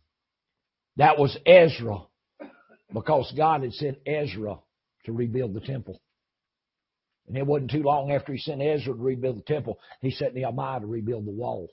That 0.97 1.19
was 1.19 1.37
Ezra 1.47 2.03
because 2.93 3.33
God 3.37 3.63
had 3.63 3.73
sent 3.73 3.99
Ezra 4.07 4.59
to 5.05 5.13
rebuild 5.13 5.55
the 5.55 5.61
temple. 5.61 6.01
And 7.27 7.37
it 7.37 7.47
wasn't 7.47 7.71
too 7.71 7.83
long 7.83 8.13
after 8.13 8.33
he 8.33 8.39
sent 8.39 8.63
Ezra 8.63 8.95
to 8.95 9.03
rebuild 9.03 9.39
the 9.39 9.43
temple, 9.43 9.79
he 10.01 10.11
sent 10.11 10.35
Nehemiah 10.35 10.81
to 10.81 10.87
rebuild 10.87 11.27
the 11.27 11.33
wall. 11.33 11.69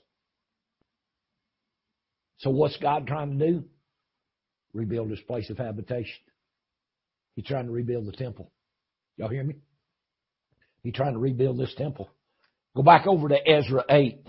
So 2.38 2.50
what's 2.50 2.76
God 2.78 3.06
trying 3.06 3.38
to 3.38 3.46
do? 3.46 3.64
Rebuild 4.72 5.10
his 5.10 5.20
place 5.20 5.48
of 5.50 5.58
habitation. 5.58 6.24
He's 7.36 7.44
trying 7.44 7.66
to 7.66 7.72
rebuild 7.72 8.06
the 8.06 8.12
temple. 8.12 8.50
Y'all 9.16 9.28
hear 9.28 9.44
me? 9.44 9.56
He's 10.82 10.94
trying 10.94 11.12
to 11.12 11.18
rebuild 11.18 11.58
this 11.58 11.74
temple. 11.76 12.10
Go 12.74 12.82
back 12.82 13.06
over 13.06 13.28
to 13.28 13.48
Ezra 13.48 13.84
8. 13.88 14.26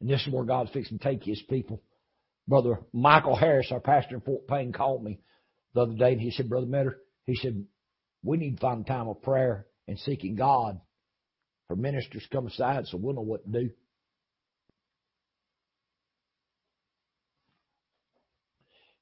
And 0.00 0.10
this 0.10 0.26
is 0.26 0.32
where 0.32 0.44
God's 0.44 0.70
fixing 0.70 0.98
to 0.98 1.04
take 1.04 1.22
his 1.22 1.42
people. 1.48 1.82
Brother 2.46 2.80
Michael 2.92 3.36
Harris, 3.36 3.68
our 3.70 3.80
pastor 3.80 4.16
in 4.16 4.20
Fort 4.20 4.46
Payne, 4.46 4.72
called 4.72 5.02
me 5.02 5.20
the 5.74 5.82
other 5.82 5.94
day 5.94 6.12
and 6.12 6.20
he 6.20 6.30
said, 6.30 6.48
Brother 6.48 6.66
Metter, 6.66 6.98
he 7.26 7.34
said, 7.36 7.64
we 8.22 8.36
need 8.36 8.56
to 8.56 8.60
find 8.60 8.84
a 8.84 8.88
time 8.88 9.08
of 9.08 9.22
prayer 9.22 9.66
and 9.88 9.98
seeking 9.98 10.34
God 10.34 10.80
for 11.68 11.76
ministers 11.76 12.22
to 12.22 12.28
come 12.28 12.46
aside 12.46 12.86
so 12.86 12.96
we'll 12.96 13.14
know 13.14 13.22
what 13.22 13.44
to 13.44 13.60
do. 13.60 13.70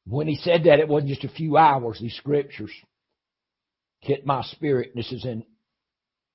When 0.05 0.27
he 0.27 0.37
said 0.37 0.65
that, 0.65 0.81
it 0.81 0.89
wasn't 0.89 1.11
just 1.11 1.25
a 1.25 1.29
few 1.29 1.57
hours. 1.57 1.99
These 2.01 2.17
scriptures 2.17 2.73
hit 4.01 4.27
my 4.27 4.43
spirit. 4.43 4.93
This 4.95 5.11
is 5.13 5.25
in 5.25 5.45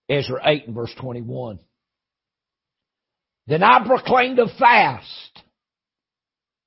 Ezra 0.10 0.40
8 0.44 0.68
and 0.68 0.76
verse 0.76 0.94
21. 1.00 1.60
Then 3.48 3.64
I 3.64 3.86
proclaimed 3.88 4.40
a 4.40 4.48
fast 4.60 5.42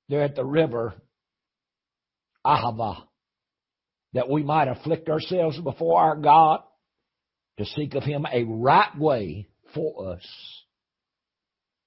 there 0.09 0.23
at 0.23 0.35
the 0.35 0.43
river 0.43 0.95
Ahava, 2.45 3.03
that 4.13 4.29
we 4.29 4.43
might 4.43 4.67
afflict 4.67 5.07
ourselves 5.07 5.59
before 5.59 6.01
our 6.01 6.15
God 6.15 6.61
to 7.59 7.65
seek 7.65 7.93
of 7.93 8.03
him 8.03 8.25
a 8.31 8.43
right 8.43 8.97
way 8.97 9.47
for 9.75 10.13
us 10.13 10.27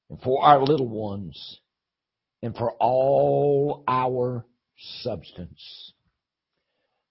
and 0.08 0.20
for 0.22 0.44
our 0.44 0.62
little 0.62 0.88
ones 0.88 1.58
and 2.40 2.56
for 2.56 2.72
all 2.72 3.82
our 3.88 4.46
substance. 5.02 5.92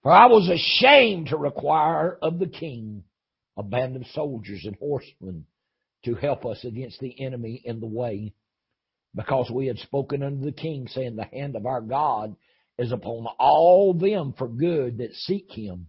For 0.02 0.10
I 0.10 0.26
was 0.26 0.48
ashamed 0.48 1.28
to 1.28 1.36
require 1.36 2.18
of 2.22 2.38
the 2.38 2.46
king 2.46 3.04
a 3.56 3.62
band 3.62 3.96
of 3.96 4.06
soldiers 4.14 4.62
and 4.64 4.76
horsemen 4.76 5.46
to 6.04 6.14
help 6.14 6.44
us 6.44 6.64
against 6.64 7.00
the 7.00 7.20
enemy 7.24 7.60
in 7.64 7.80
the 7.80 7.86
way, 7.86 8.34
because 9.14 9.50
we 9.50 9.66
had 9.66 9.78
spoken 9.78 10.22
unto 10.22 10.44
the 10.44 10.52
king, 10.52 10.86
saying, 10.88 11.16
The 11.16 11.24
hand 11.24 11.56
of 11.56 11.66
our 11.66 11.80
God 11.80 12.36
is 12.78 12.92
upon 12.92 13.26
all 13.38 13.94
them 13.94 14.34
for 14.36 14.48
good 14.48 14.98
that 14.98 15.14
seek 15.14 15.50
him, 15.50 15.86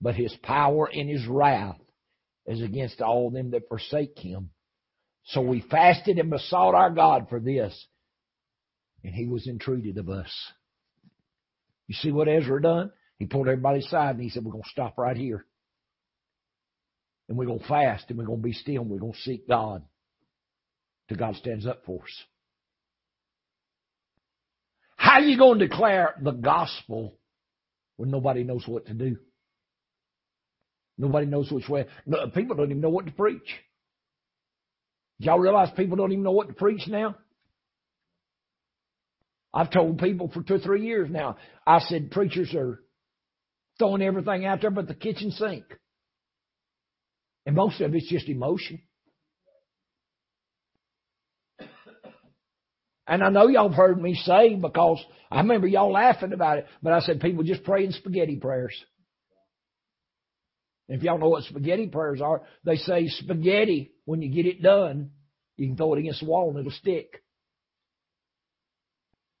but 0.00 0.14
his 0.14 0.34
power 0.42 0.88
and 0.92 1.08
his 1.08 1.26
wrath 1.26 1.80
is 2.46 2.60
against 2.60 3.00
all 3.00 3.30
them 3.30 3.52
that 3.52 3.68
forsake 3.68 4.18
him. 4.18 4.50
So 5.26 5.40
we 5.40 5.60
fasted 5.70 6.18
and 6.18 6.30
besought 6.30 6.74
our 6.74 6.90
God 6.90 7.28
for 7.28 7.40
this, 7.40 7.86
and 9.04 9.14
he 9.14 9.26
was 9.26 9.46
entreated 9.46 9.98
of 9.98 10.08
us. 10.08 10.32
You 11.86 11.94
see 11.94 12.12
what 12.12 12.28
Ezra 12.28 12.60
done? 12.60 12.92
He 13.18 13.26
pulled 13.26 13.48
everybody 13.48 13.80
aside 13.80 14.16
and 14.16 14.22
he 14.22 14.30
said, 14.30 14.44
We're 14.44 14.52
going 14.52 14.64
to 14.64 14.70
stop 14.70 14.98
right 14.98 15.16
here. 15.16 15.46
And 17.28 17.38
we're 17.38 17.46
going 17.46 17.60
to 17.60 17.68
fast 17.68 18.04
and 18.08 18.18
we're 18.18 18.26
going 18.26 18.40
to 18.40 18.44
be 18.44 18.52
still 18.52 18.82
and 18.82 18.90
we're 18.90 18.98
going 18.98 19.12
to 19.12 19.18
seek 19.20 19.48
God 19.48 19.82
till 21.08 21.16
God 21.16 21.36
stands 21.36 21.66
up 21.66 21.82
for 21.86 22.02
us. 22.02 22.22
How 24.96 25.14
are 25.14 25.22
you 25.22 25.38
going 25.38 25.58
to 25.58 25.66
declare 25.66 26.14
the 26.22 26.32
gospel 26.32 27.18
when 27.96 28.10
nobody 28.10 28.44
knows 28.44 28.64
what 28.66 28.86
to 28.86 28.94
do? 28.94 29.16
Nobody 30.98 31.26
knows 31.26 31.50
which 31.50 31.68
way. 31.68 31.86
People 32.34 32.56
don't 32.56 32.70
even 32.70 32.80
know 32.80 32.90
what 32.90 33.06
to 33.06 33.12
preach. 33.12 33.40
Y'all 35.18 35.38
realize 35.38 35.68
people 35.76 35.96
don't 35.96 36.12
even 36.12 36.24
know 36.24 36.32
what 36.32 36.48
to 36.48 36.54
preach 36.54 36.86
now? 36.86 37.16
I've 39.54 39.70
told 39.70 39.98
people 39.98 40.30
for 40.32 40.42
two 40.42 40.54
or 40.54 40.58
three 40.58 40.86
years 40.86 41.10
now, 41.10 41.36
I 41.66 41.80
said 41.80 42.10
preachers 42.10 42.54
are 42.54 42.80
throwing 43.78 44.02
everything 44.02 44.46
out 44.46 44.60
there 44.60 44.70
but 44.70 44.88
the 44.88 44.94
kitchen 44.94 45.30
sink. 45.30 45.64
And 47.46 47.56
most 47.56 47.80
of 47.80 47.94
it's 47.94 48.08
just 48.08 48.28
emotion. 48.28 48.80
And 53.06 53.22
I 53.22 53.30
know 53.30 53.48
y'all 53.48 53.68
have 53.68 53.76
heard 53.76 54.00
me 54.00 54.14
say 54.14 54.54
because 54.54 55.04
I 55.30 55.38
remember 55.38 55.66
y'all 55.66 55.92
laughing 55.92 56.32
about 56.32 56.58
it, 56.58 56.66
but 56.82 56.92
I 56.92 57.00
said 57.00 57.20
people 57.20 57.42
just 57.42 57.64
praying 57.64 57.90
spaghetti 57.92 58.36
prayers. 58.36 58.74
If 60.88 61.02
y'all 61.02 61.18
know 61.18 61.30
what 61.30 61.44
spaghetti 61.44 61.88
prayers 61.88 62.20
are, 62.20 62.42
they 62.64 62.76
say 62.76 63.08
spaghetti, 63.08 63.92
when 64.04 64.22
you 64.22 64.30
get 64.30 64.46
it 64.46 64.62
done, 64.62 65.10
you 65.56 65.68
can 65.68 65.76
throw 65.76 65.94
it 65.94 66.00
against 66.00 66.20
the 66.20 66.26
wall 66.26 66.50
and 66.50 66.58
it'll 66.58 66.70
stick. 66.72 67.22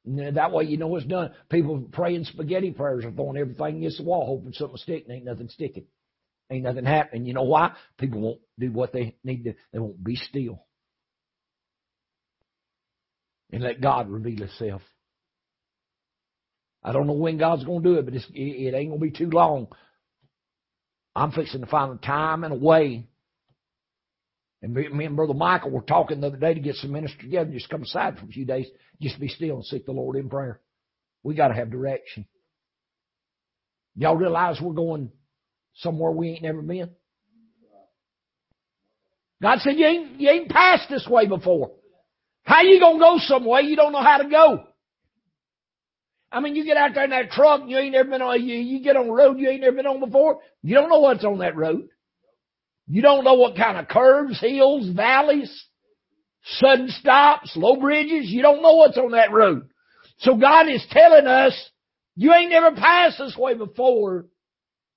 And 0.04 0.36
that 0.36 0.50
way 0.50 0.64
you 0.64 0.76
know 0.76 0.96
it's 0.96 1.06
done. 1.06 1.30
People 1.48 1.88
praying 1.92 2.24
spaghetti 2.24 2.72
prayers 2.72 3.04
are 3.04 3.12
throwing 3.12 3.36
everything 3.36 3.78
against 3.78 3.98
the 3.98 4.04
wall, 4.04 4.26
hoping 4.26 4.52
something 4.52 4.72
will 4.72 4.78
stick, 4.78 5.04
and 5.06 5.14
ain't 5.14 5.24
nothing 5.24 5.48
sticking. 5.48 5.84
Ain't 6.52 6.64
nothing 6.64 6.84
happening. 6.84 7.24
You 7.24 7.32
know 7.32 7.44
why? 7.44 7.72
People 7.96 8.20
won't 8.20 8.40
do 8.58 8.70
what 8.70 8.92
they 8.92 9.16
need 9.24 9.44
to. 9.44 9.54
They 9.72 9.78
won't 9.78 10.04
be 10.04 10.16
still. 10.16 10.62
And 13.50 13.62
let 13.62 13.80
God 13.80 14.10
reveal 14.10 14.46
Himself. 14.46 14.82
I 16.84 16.92
don't 16.92 17.06
know 17.06 17.14
when 17.14 17.38
God's 17.38 17.64
going 17.64 17.82
to 17.82 17.88
do 17.88 17.98
it, 17.98 18.04
but 18.04 18.14
it, 18.14 18.24
it 18.34 18.74
ain't 18.74 18.90
going 18.90 19.00
to 19.00 19.06
be 19.06 19.10
too 19.10 19.30
long. 19.30 19.68
I'm 21.16 21.32
fixing 21.32 21.62
to 21.62 21.66
find 21.66 21.92
a 21.92 22.06
time 22.06 22.44
and 22.44 22.52
a 22.52 22.58
way. 22.58 23.06
And 24.60 24.74
me 24.74 25.06
and 25.06 25.16
Brother 25.16 25.34
Michael 25.34 25.70
were 25.70 25.80
talking 25.80 26.20
the 26.20 26.26
other 26.26 26.36
day 26.36 26.52
to 26.52 26.60
get 26.60 26.76
some 26.76 26.92
ministers 26.92 27.20
together, 27.20 27.46
and 27.46 27.54
just 27.54 27.70
come 27.70 27.82
aside 27.82 28.18
for 28.18 28.26
a 28.26 28.28
few 28.28 28.44
days, 28.44 28.66
just 29.00 29.18
be 29.18 29.28
still 29.28 29.56
and 29.56 29.64
seek 29.64 29.86
the 29.86 29.92
Lord 29.92 30.16
in 30.16 30.28
prayer. 30.28 30.60
We 31.22 31.34
got 31.34 31.48
to 31.48 31.54
have 31.54 31.70
direction. 31.70 32.26
Y'all 33.96 34.16
realize 34.16 34.60
we're 34.60 34.72
going 34.74 35.10
somewhere 35.76 36.10
we 36.10 36.30
ain't 36.30 36.42
never 36.42 36.62
been? 36.62 36.90
God 39.42 39.58
said 39.60 39.76
you 39.76 39.86
ain't, 39.86 40.20
you 40.20 40.30
ain't 40.30 40.50
passed 40.50 40.88
this 40.88 41.06
way 41.08 41.26
before. 41.26 41.72
How 42.44 42.62
you 42.62 42.80
gonna 42.80 42.98
go 42.98 43.16
some 43.18 43.44
way 43.44 43.62
you 43.62 43.76
don't 43.76 43.92
know 43.92 44.02
how 44.02 44.18
to 44.18 44.28
go? 44.28 44.64
I 46.30 46.40
mean, 46.40 46.56
you 46.56 46.64
get 46.64 46.76
out 46.76 46.94
there 46.94 47.04
in 47.04 47.10
that 47.10 47.30
truck 47.30 47.62
you 47.66 47.76
ain't 47.76 47.92
never 47.92 48.08
been 48.08 48.22
on, 48.22 48.42
you, 48.42 48.56
you 48.56 48.82
get 48.82 48.96
on 48.96 49.08
a 49.08 49.12
road 49.12 49.38
you 49.38 49.48
ain't 49.48 49.60
never 49.60 49.76
been 49.76 49.86
on 49.86 50.00
before. 50.00 50.40
You 50.62 50.74
don't 50.74 50.88
know 50.88 51.00
what's 51.00 51.24
on 51.24 51.38
that 51.38 51.56
road. 51.56 51.88
You 52.86 53.02
don't 53.02 53.24
know 53.24 53.34
what 53.34 53.56
kind 53.56 53.78
of 53.78 53.88
curves, 53.88 54.40
hills, 54.40 54.88
valleys, 54.94 55.66
sudden 56.44 56.88
stops, 56.88 57.52
low 57.56 57.76
bridges. 57.76 58.26
You 58.28 58.42
don't 58.42 58.62
know 58.62 58.74
what's 58.76 58.98
on 58.98 59.12
that 59.12 59.32
road. 59.32 59.68
So 60.18 60.36
God 60.36 60.68
is 60.68 60.84
telling 60.90 61.26
us, 61.26 61.54
you 62.16 62.32
ain't 62.32 62.50
never 62.50 62.72
passed 62.72 63.18
this 63.18 63.36
way 63.36 63.54
before. 63.54 64.26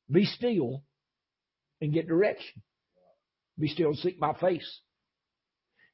Be 0.09 0.25
still 0.25 0.83
and 1.81 1.93
get 1.93 2.07
direction. 2.07 2.61
Be 3.59 3.67
still 3.67 3.89
and 3.89 3.97
seek 3.97 4.19
my 4.19 4.33
face. 4.33 4.79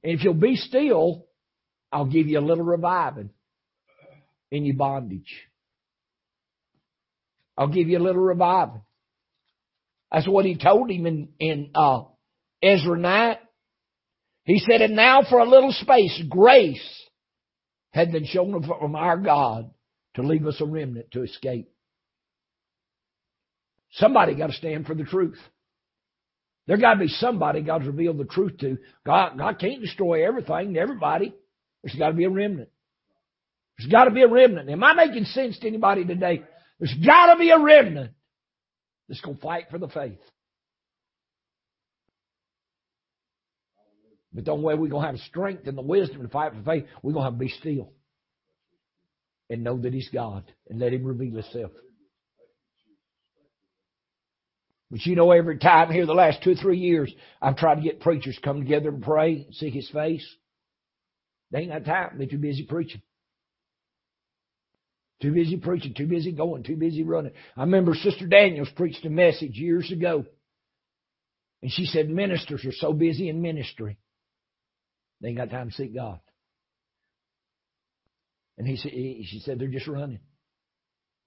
And 0.04 0.14
if 0.14 0.24
you'll 0.24 0.34
be 0.34 0.56
still, 0.56 1.26
I'll 1.92 2.06
give 2.06 2.28
you 2.28 2.40
a 2.40 2.42
little 2.42 2.64
reviving 2.64 3.30
in 4.52 4.66
your 4.66 4.76
bondage. 4.76 5.48
I'll 7.58 7.68
give 7.68 7.88
you 7.88 7.98
a 7.98 8.04
little 8.04 8.22
reviving. 8.22 8.82
That's 10.12 10.28
what 10.28 10.46
he 10.46 10.58
told 10.58 10.90
him 10.90 11.06
in, 11.06 11.30
in 11.40 11.72
uh, 11.76 12.04
Ezra 12.62 12.98
9. 12.98 13.38
He 14.44 14.60
said, 14.60 14.82
and 14.82 14.96
now 14.96 15.22
for 15.30 15.40
a 15.40 15.50
little 15.50 15.72
space, 15.72 16.22
grace 16.28 17.10
had 17.92 18.12
been 18.12 18.26
shown 18.26 18.64
from 18.64 18.96
our 18.96 19.18
God 19.18 19.72
to 20.16 20.24
leave 20.24 20.46
us 20.46 20.60
a 20.60 20.66
remnant 20.66 21.12
to 21.12 21.24
escape. 21.24 21.71
Somebody 24.02 24.34
got 24.34 24.48
to 24.48 24.54
stand 24.54 24.88
for 24.88 24.96
the 24.96 25.04
truth. 25.04 25.38
There 26.66 26.78
got 26.78 26.96
to 26.96 27.00
be 27.02 27.08
somebody 27.08 27.62
God's 27.62 27.86
revealed 27.86 28.18
the 28.18 28.26
truth 28.26 28.58
to. 28.62 28.80
God, 29.06 29.38
God 29.38 29.60
can't 29.60 29.80
destroy 29.80 30.28
everything, 30.28 30.76
everybody. 30.76 31.36
There's 31.84 31.96
got 31.96 32.08
to 32.08 32.16
be 32.16 32.24
a 32.24 32.30
remnant. 32.30 32.70
There's 33.78 33.92
got 33.92 34.06
to 34.06 34.12
be 34.12 34.24
a 34.24 34.28
remnant. 34.28 34.70
Am 34.72 34.84
I 34.84 34.94
making 34.94 35.26
sense 35.26 35.60
to 35.60 35.68
anybody 35.68 36.04
today? 36.04 36.42
There's 36.80 36.96
got 37.06 37.32
to 37.32 37.40
be 37.40 37.52
a 37.52 37.60
remnant 37.60 38.12
that's 39.08 39.22
going 39.22 39.38
to 39.38 39.42
fight 39.42 39.66
for 39.70 39.78
the 39.78 39.88
faith. 39.88 40.20
But 44.34 44.46
the 44.46 44.52
only 44.52 44.66
way 44.66 44.74
we're 44.74 44.90
going 44.90 45.04
to 45.04 45.12
have 45.12 45.20
strength 45.28 45.68
and 45.68 45.78
the 45.78 45.84
wisdom 45.84 46.24
to 46.24 46.28
fight 46.28 46.54
for 46.54 46.64
faith, 46.64 46.86
we're 47.04 47.14
going 47.14 47.26
to 47.26 47.32
have 47.32 47.40
to 47.40 47.46
be 47.46 47.50
still 47.50 47.92
and 49.48 49.64
know 49.64 49.78
that 49.78 49.94
He's 49.94 50.10
God 50.12 50.44
and 50.68 50.80
let 50.80 50.92
Him 50.92 51.06
reveal 51.06 51.36
Himself. 51.36 51.72
But 54.92 55.06
you 55.06 55.16
know, 55.16 55.32
every 55.32 55.58
time 55.58 55.90
here 55.90 56.06
the 56.06 56.14
last 56.14 56.44
two 56.44 56.52
or 56.52 56.56
three 56.56 56.78
years, 56.78 57.12
I've 57.42 57.56
tried 57.56 57.76
to 57.76 57.82
get 57.82 58.02
preachers 58.02 58.38
come 58.44 58.60
together 58.60 58.90
and 58.90 59.02
pray 59.02 59.48
seek 59.54 59.74
His 59.74 59.90
face. 59.90 60.28
They 61.50 61.60
ain't 61.60 61.72
got 61.72 61.86
time. 61.86 62.18
They're 62.18 62.28
too 62.28 62.38
busy 62.38 62.64
preaching. 62.64 63.02
Too 65.22 65.34
busy 65.34 65.58
preaching, 65.58 65.94
too 65.96 66.08
busy 66.08 66.32
going, 66.32 66.64
too 66.64 66.76
busy 66.76 67.04
running. 67.04 67.32
I 67.56 67.62
remember 67.62 67.94
Sister 67.94 68.28
Daniels 68.28 68.70
preached 68.76 69.06
a 69.06 69.10
message 69.10 69.54
years 69.54 69.92
ago. 69.92 70.26
And 71.62 71.72
she 71.72 71.86
said, 71.86 72.10
ministers 72.10 72.66
are 72.66 72.72
so 72.72 72.92
busy 72.92 73.30
in 73.30 73.42
ministry. 73.42 73.98
They 75.22 75.30
ain't 75.30 75.38
got 75.38 75.52
time 75.52 75.70
to 75.70 75.76
seek 75.76 75.94
God. 75.94 76.20
And 78.58 78.68
he 78.68 78.78
said, 78.78 78.92
she 78.92 79.42
said, 79.46 79.60
they're 79.60 79.68
just 79.68 79.88
running. 79.88 80.20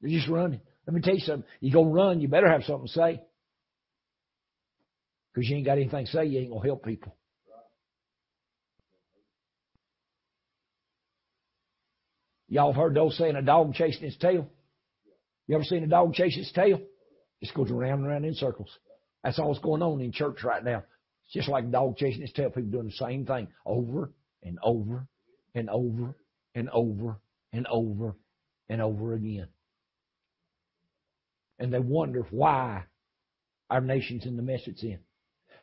They're 0.00 0.10
just 0.10 0.28
running. 0.28 0.60
Let 0.86 0.94
me 0.94 1.00
tell 1.00 1.14
you 1.14 1.20
something. 1.20 1.48
You 1.60 1.72
go 1.72 1.84
run, 1.84 2.20
you 2.20 2.26
better 2.26 2.50
have 2.50 2.64
something 2.64 2.88
to 2.88 2.92
say. 2.92 3.22
Because 5.34 5.50
you 5.50 5.56
ain't 5.56 5.66
got 5.66 5.78
anything 5.78 6.06
to 6.06 6.12
say, 6.12 6.26
you 6.26 6.38
ain't 6.38 6.50
going 6.50 6.62
to 6.62 6.68
help 6.68 6.84
people. 6.84 7.16
Y'all 12.48 12.72
heard 12.72 12.94
those 12.94 13.18
saying 13.18 13.34
a 13.34 13.42
dog 13.42 13.74
chasing 13.74 14.04
its 14.04 14.16
tail? 14.16 14.48
You 15.48 15.56
ever 15.56 15.64
seen 15.64 15.82
a 15.82 15.88
dog 15.88 16.14
chase 16.14 16.36
its 16.36 16.52
tail? 16.52 16.80
It 17.40 17.50
goes 17.54 17.70
around 17.70 18.00
and 18.00 18.06
around 18.06 18.24
in 18.24 18.34
circles. 18.34 18.70
That's 19.24 19.38
all 19.38 19.52
that's 19.52 19.64
going 19.64 19.82
on 19.82 20.00
in 20.00 20.12
church 20.12 20.44
right 20.44 20.62
now. 20.62 20.84
It's 21.24 21.34
just 21.34 21.48
like 21.48 21.64
a 21.64 21.68
dog 21.68 21.96
chasing 21.96 22.22
its 22.22 22.32
tail. 22.32 22.50
People 22.50 22.70
doing 22.70 22.86
the 22.86 22.92
same 22.92 23.26
thing 23.26 23.48
over 23.66 24.12
and 24.42 24.58
over 24.62 25.08
and 25.54 25.68
over 25.68 26.14
and 26.54 26.70
over 26.70 27.18
and 27.52 27.66
over 27.66 28.14
and 28.68 28.80
over 28.80 29.14
again. 29.14 29.48
And 31.58 31.72
they 31.72 31.80
wonder 31.80 32.26
why 32.30 32.84
our 33.68 33.80
nation's 33.80 34.26
in 34.26 34.36
the 34.36 34.42
mess 34.42 34.62
it's 34.66 34.82
in. 34.82 34.98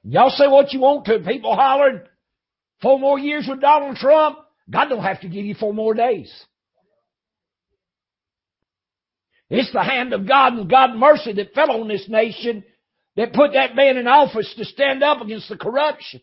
Y'all 0.04 0.30
say 0.30 0.48
what 0.48 0.74
you 0.74 0.80
want 0.80 1.06
to. 1.06 1.20
People 1.20 1.56
hollering 1.56 2.02
four 2.82 3.00
more 3.00 3.20
years 3.20 3.48
with 3.48 3.62
Donald 3.62 3.98
Trump. 3.98 4.40
God 4.70 4.90
don't 4.90 5.04
have 5.04 5.22
to 5.22 5.30
give 5.30 5.46
you 5.46 5.56
four 5.56 5.74
more 5.74 5.94
days. 5.94 6.32
It's 9.50 9.72
the 9.74 9.84
hand 9.84 10.14
of 10.14 10.28
God 10.28 10.54
and 10.54 10.70
God's 10.70 10.98
mercy 10.98 11.34
that 11.34 11.54
fell 11.54 11.72
on 11.72 11.88
this 11.88 12.08
nation 12.08 12.64
that 13.18 13.34
put 13.34 13.54
that 13.54 13.76
man 13.76 13.98
in 13.98 14.08
office 14.08 14.54
to 14.58 14.66
stand 14.66 15.04
up 15.04 15.22
against 15.22 15.50
the 15.50 15.58
corruption. 15.58 16.22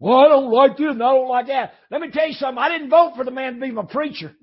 Well, 0.00 0.18
I 0.18 0.28
don't 0.28 0.50
like 0.50 0.76
this 0.76 0.90
and 0.90 1.02
I 1.02 1.12
don't 1.12 1.28
like 1.28 1.48
that. 1.48 1.74
Let 1.90 2.00
me 2.00 2.10
tell 2.10 2.26
you 2.26 2.34
something. 2.34 2.62
I 2.62 2.70
didn't 2.70 2.90
vote 2.90 3.14
for 3.16 3.24
the 3.24 3.30
man 3.30 3.54
to 3.54 3.60
be 3.60 3.70
my 3.70 3.84
preacher. 3.84 4.34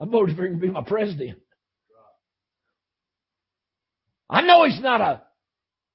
I 0.00 0.06
voted 0.06 0.36
for 0.36 0.46
him 0.46 0.54
to 0.54 0.60
be 0.60 0.70
my 0.70 0.82
president. 0.82 1.38
I 4.28 4.42
know 4.42 4.64
he's 4.64 4.80
not 4.80 5.00
a 5.00 5.22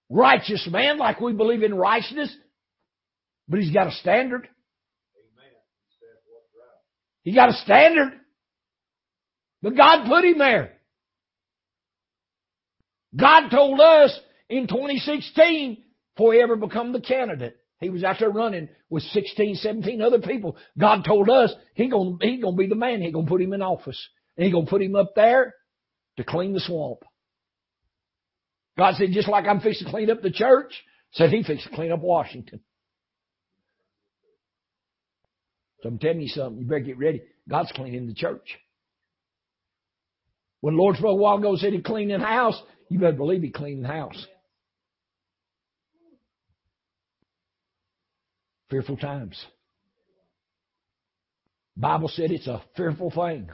righteous 0.09 0.67
man 0.71 0.97
like 0.97 1.19
we 1.19 1.33
believe 1.33 1.63
in 1.63 1.73
righteousness, 1.73 2.35
but 3.47 3.59
he's 3.59 3.73
got 3.73 3.87
a 3.87 3.91
standard. 3.91 4.47
He 7.23 7.33
got 7.33 7.49
a 7.49 7.53
standard. 7.53 8.13
But 9.61 9.75
God 9.75 10.07
put 10.07 10.23
him 10.23 10.37
there. 10.37 10.73
God 13.15 13.49
told 13.49 13.79
us 13.79 14.17
in 14.49 14.67
2016 14.67 15.83
before 16.15 16.33
he 16.33 16.41
ever 16.41 16.55
become 16.55 16.91
the 16.91 17.01
candidate. 17.01 17.57
He 17.79 17.89
was 17.89 18.03
out 18.03 18.17
there 18.19 18.29
running 18.29 18.69
with 18.89 19.03
16, 19.03 19.55
17 19.55 20.01
other 20.01 20.19
people. 20.19 20.55
God 20.77 21.03
told 21.03 21.29
us 21.29 21.51
he 21.73 21.89
gonna, 21.89 22.17
he 22.21 22.37
gonna 22.37 22.55
be 22.55 22.67
the 22.67 22.75
man. 22.75 23.01
He 23.01 23.11
gonna 23.11 23.27
put 23.27 23.41
him 23.41 23.53
in 23.53 23.61
office. 23.61 24.01
And 24.37 24.45
he 24.45 24.51
gonna 24.51 24.67
put 24.67 24.81
him 24.81 24.95
up 24.95 25.13
there 25.15 25.55
to 26.17 26.23
clean 26.23 26.53
the 26.53 26.59
swamp. 26.59 26.99
God 28.77 28.95
said, 28.95 29.09
just 29.11 29.29
like 29.29 29.45
I'm 29.45 29.61
fixing 29.61 29.85
to 29.85 29.91
clean 29.91 30.09
up 30.09 30.21
the 30.21 30.31
church, 30.31 30.73
said 31.13 31.29
he 31.29 31.43
fixed 31.43 31.67
to 31.67 31.75
clean 31.75 31.91
up 31.91 32.01
Washington. 32.01 32.59
So 35.81 35.89
I'm 35.89 35.99
telling 35.99 36.21
you 36.21 36.27
something. 36.27 36.61
You 36.61 36.67
better 36.67 36.81
get 36.81 36.97
ready. 36.97 37.21
God's 37.47 37.71
cleaning 37.71 38.07
the 38.07 38.13
church. 38.13 38.57
When 40.61 40.77
Lord 40.77 40.97
spoke 40.97 41.11
a 41.11 41.15
while 41.15 41.37
ago 41.37 41.55
said 41.55 41.73
he 41.73 41.81
cleaning 41.81 42.19
the 42.19 42.25
house, 42.25 42.59
you 42.89 42.99
better 42.99 43.15
believe 43.15 43.43
he 43.43 43.51
cleaning 43.51 43.83
the 43.83 43.87
house. 43.87 44.25
Fearful 48.69 48.97
times. 48.97 49.45
Bible 51.77 52.07
said 52.07 52.31
it's 52.31 52.47
a 52.47 52.63
fearful 52.75 53.11
thing. 53.11 53.49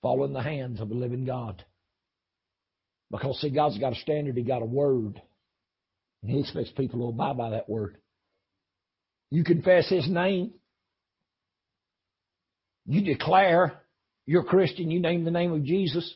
Fall 0.00 0.24
in 0.24 0.32
the 0.32 0.42
hands 0.42 0.80
of 0.80 0.88
the 0.88 0.94
living 0.94 1.24
God. 1.24 1.64
Because 3.10 3.40
see, 3.40 3.50
God's 3.50 3.78
got 3.78 3.92
a 3.92 3.96
standard, 3.96 4.36
He 4.36 4.42
got 4.42 4.62
a 4.62 4.66
word. 4.66 5.20
And 6.22 6.30
He 6.30 6.40
expects 6.40 6.70
people 6.70 7.00
to 7.00 7.08
abide 7.08 7.36
by 7.36 7.50
that 7.50 7.68
word. 7.68 7.96
You 9.30 9.44
confess 9.44 9.88
His 9.88 10.08
name. 10.08 10.52
You 12.86 13.02
declare 13.02 13.82
you're 14.26 14.44
Christian, 14.44 14.90
you 14.90 15.00
name 15.00 15.24
the 15.24 15.30
name 15.30 15.52
of 15.52 15.64
Jesus. 15.64 16.14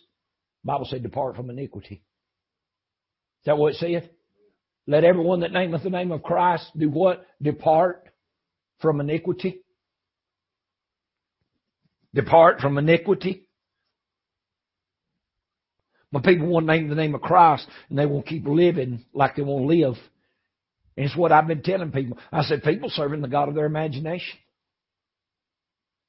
Bible 0.64 0.87
said, 0.88 1.02
depart 1.02 1.37
from 1.37 1.50
iniquity. 1.50 2.02
Is 3.40 3.46
that 3.46 3.59
what 3.59 3.74
it 3.74 3.78
said? 3.78 4.11
Let 4.87 5.05
everyone 5.05 5.40
that 5.40 5.52
nameth 5.52 5.83
the 5.83 5.90
name 5.90 6.12
of 6.12 6.22
Christ 6.22 6.66
do 6.76 6.88
what? 6.88 7.24
Depart 7.40 8.09
from 8.81 9.00
iniquity. 9.00 9.62
Depart 12.14 12.61
from 12.61 12.78
iniquity. 12.78 13.48
But 16.12 16.25
people 16.25 16.46
want 16.46 16.66
to 16.66 16.72
name 16.72 16.88
the 16.88 16.94
name 16.94 17.14
of 17.14 17.22
Christ 17.22 17.66
and 17.88 17.98
they 17.98 18.07
won't 18.07 18.27
keep 18.27 18.46
living 18.46 19.05
like 19.14 19.35
they 19.35 19.42
want 19.42 19.62
to 19.62 19.75
live. 19.75 19.96
And 20.96 21.07
it's 21.07 21.16
what 21.16 21.33
I've 21.33 21.46
been 21.46 21.62
telling 21.62 21.90
people. 21.90 22.18
I 22.31 22.42
said, 22.42 22.62
people 22.62 22.90
serving 22.90 23.22
the 23.22 23.29
God 23.29 23.48
of 23.48 23.55
their 23.55 23.64
imagination. 23.64 24.38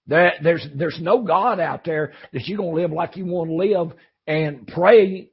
There, 0.05 0.33
there's, 0.43 0.67
there's 0.75 0.99
no 1.01 1.23
God 1.23 1.61
out 1.61 1.85
there 1.85 2.11
that 2.33 2.45
you're 2.45 2.57
going 2.57 2.75
to 2.75 2.81
live 2.81 2.91
like 2.91 3.15
you 3.15 3.25
want 3.25 3.49
to 3.49 3.55
live 3.55 3.97
and 4.27 4.67
pray 4.67 5.29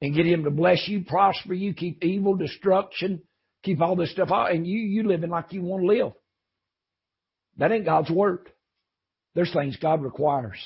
and 0.00 0.14
get 0.14 0.26
Him 0.26 0.44
to 0.44 0.50
bless 0.50 0.88
you, 0.88 1.04
prosper 1.04 1.54
you, 1.54 1.72
keep 1.72 2.02
evil, 2.02 2.34
destruction, 2.34 3.22
keep 3.62 3.80
all 3.80 3.94
this 3.94 4.10
stuff 4.10 4.32
out, 4.32 4.50
and 4.50 4.66
you, 4.66 4.80
you 4.80 5.06
living 5.06 5.30
like 5.30 5.52
you 5.52 5.62
want 5.62 5.82
to 5.84 5.86
live. 5.86 6.12
That 7.58 7.70
ain't 7.70 7.84
God's 7.84 8.10
word. 8.10 8.50
There's 9.36 9.52
things 9.52 9.76
God 9.80 10.02
requires. 10.02 10.58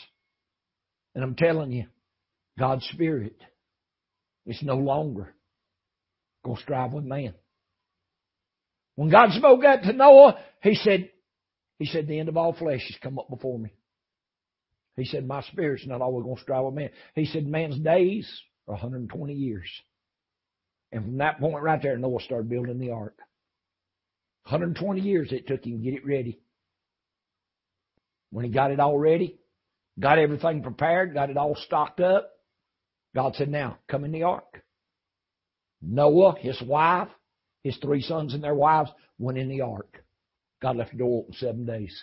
And 1.15 1.23
I'm 1.23 1.35
telling 1.35 1.71
you, 1.73 1.87
God's 2.59 2.87
Spirit 2.93 3.37
is 4.47 4.61
no 4.63 4.77
longer 4.77 5.35
going 6.45 6.57
to 6.57 6.63
strive 6.63 6.93
with 6.93 7.05
man. 7.05 7.35
When 8.97 9.11
God 9.11 9.31
spoke 9.31 9.63
that 9.63 9.85
to 9.85 9.93
Noah, 9.93 10.39
He 10.63 10.75
said, 10.75 11.11
he 11.79 11.87
said, 11.87 12.09
the 12.09 12.19
end 12.19 12.29
of 12.29 12.37
all 12.37 12.53
flesh 12.53 12.85
has 12.89 12.99
come 13.01 13.19
up 13.19 13.31
before 13.31 13.59
me. 13.59 13.71
He 14.97 15.05
said, 15.05 15.27
my 15.27 15.43
spirit's 15.43 15.87
not 15.87 16.01
always 16.01 16.25
going 16.25 16.37
to 16.37 16.43
strive 16.43 16.65
with 16.65 16.75
man. 16.75 16.91
He 17.15 17.27
said, 17.27 17.47
man's 17.47 17.79
days 17.79 18.29
are 18.67 18.73
120 18.73 19.33
years. 19.33 19.69
And 20.91 21.05
from 21.05 21.19
that 21.19 21.39
point 21.39 21.63
right 21.63 21.81
there, 21.81 21.97
Noah 21.97 22.21
started 22.21 22.49
building 22.49 22.81
the 22.81 22.91
ark. 22.91 23.17
120 24.45 25.01
years 25.01 25.31
it 25.31 25.47
took 25.47 25.65
him 25.65 25.79
to 25.79 25.85
get 25.85 25.95
it 25.95 26.07
ready. 26.07 26.41
When 28.31 28.45
he 28.45 28.51
got 28.51 28.73
it 28.73 28.81
all 28.81 28.99
ready, 28.99 29.39
got 30.01 30.19
everything 30.19 30.63
prepared, 30.63 31.15
got 31.15 31.31
it 31.31 31.37
all 31.37 31.55
stocked 31.55 32.01
up, 32.01 32.31
God 33.19 33.35
said, 33.35 33.49
now 33.49 33.79
come 33.91 34.05
in 34.05 34.13
the 34.13 34.23
ark. 34.23 34.63
Noah, 35.83 36.37
his 36.39 36.63
wife, 36.63 37.09
his 37.65 37.77
three 37.79 38.01
sons 38.01 38.33
and 38.33 38.45
their 38.45 38.55
wives 38.55 38.91
went 39.19 39.39
in 39.39 39.49
the 39.49 39.63
ark. 39.63 40.05
God 40.63 40.77
left 40.77 40.93
the 40.93 40.99
door 40.99 41.23
open 41.23 41.35
seven 41.35 41.67
days. 41.67 42.01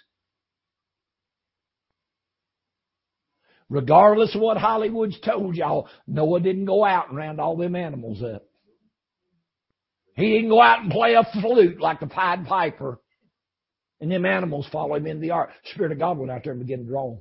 Regardless 3.70 4.36
of 4.36 4.42
what 4.42 4.58
Hollywood's 4.58 5.18
told 5.22 5.56
y'all, 5.56 5.88
Noah 6.06 6.42
didn't 6.42 6.66
go 6.66 6.84
out 6.84 7.08
and 7.08 7.18
round 7.18 7.40
all 7.40 7.56
them 7.56 7.78
animals 7.78 8.22
up. 8.22 8.44
He 10.18 10.34
didn't 10.34 10.50
go 10.50 10.62
out 10.62 10.82
and 10.82 10.92
play 10.92 11.14
a 11.14 11.24
flute 11.40 11.80
like 11.80 12.02
the 12.02 12.08
Pied 12.08 12.46
Piper. 12.46 13.00
And 14.02 14.12
them 14.12 14.26
animals 14.26 14.68
follow 14.70 14.96
him 14.96 15.08
in 15.08 15.22
the 15.22 15.32
ark. 15.32 15.52
Spirit 15.72 15.94
of 15.94 16.00
God 16.00 16.18
went 16.18 16.30
out 16.30 16.44
there 16.44 16.52
and 16.52 16.62
began 16.62 16.80
to 16.80 16.84
draw. 16.84 17.16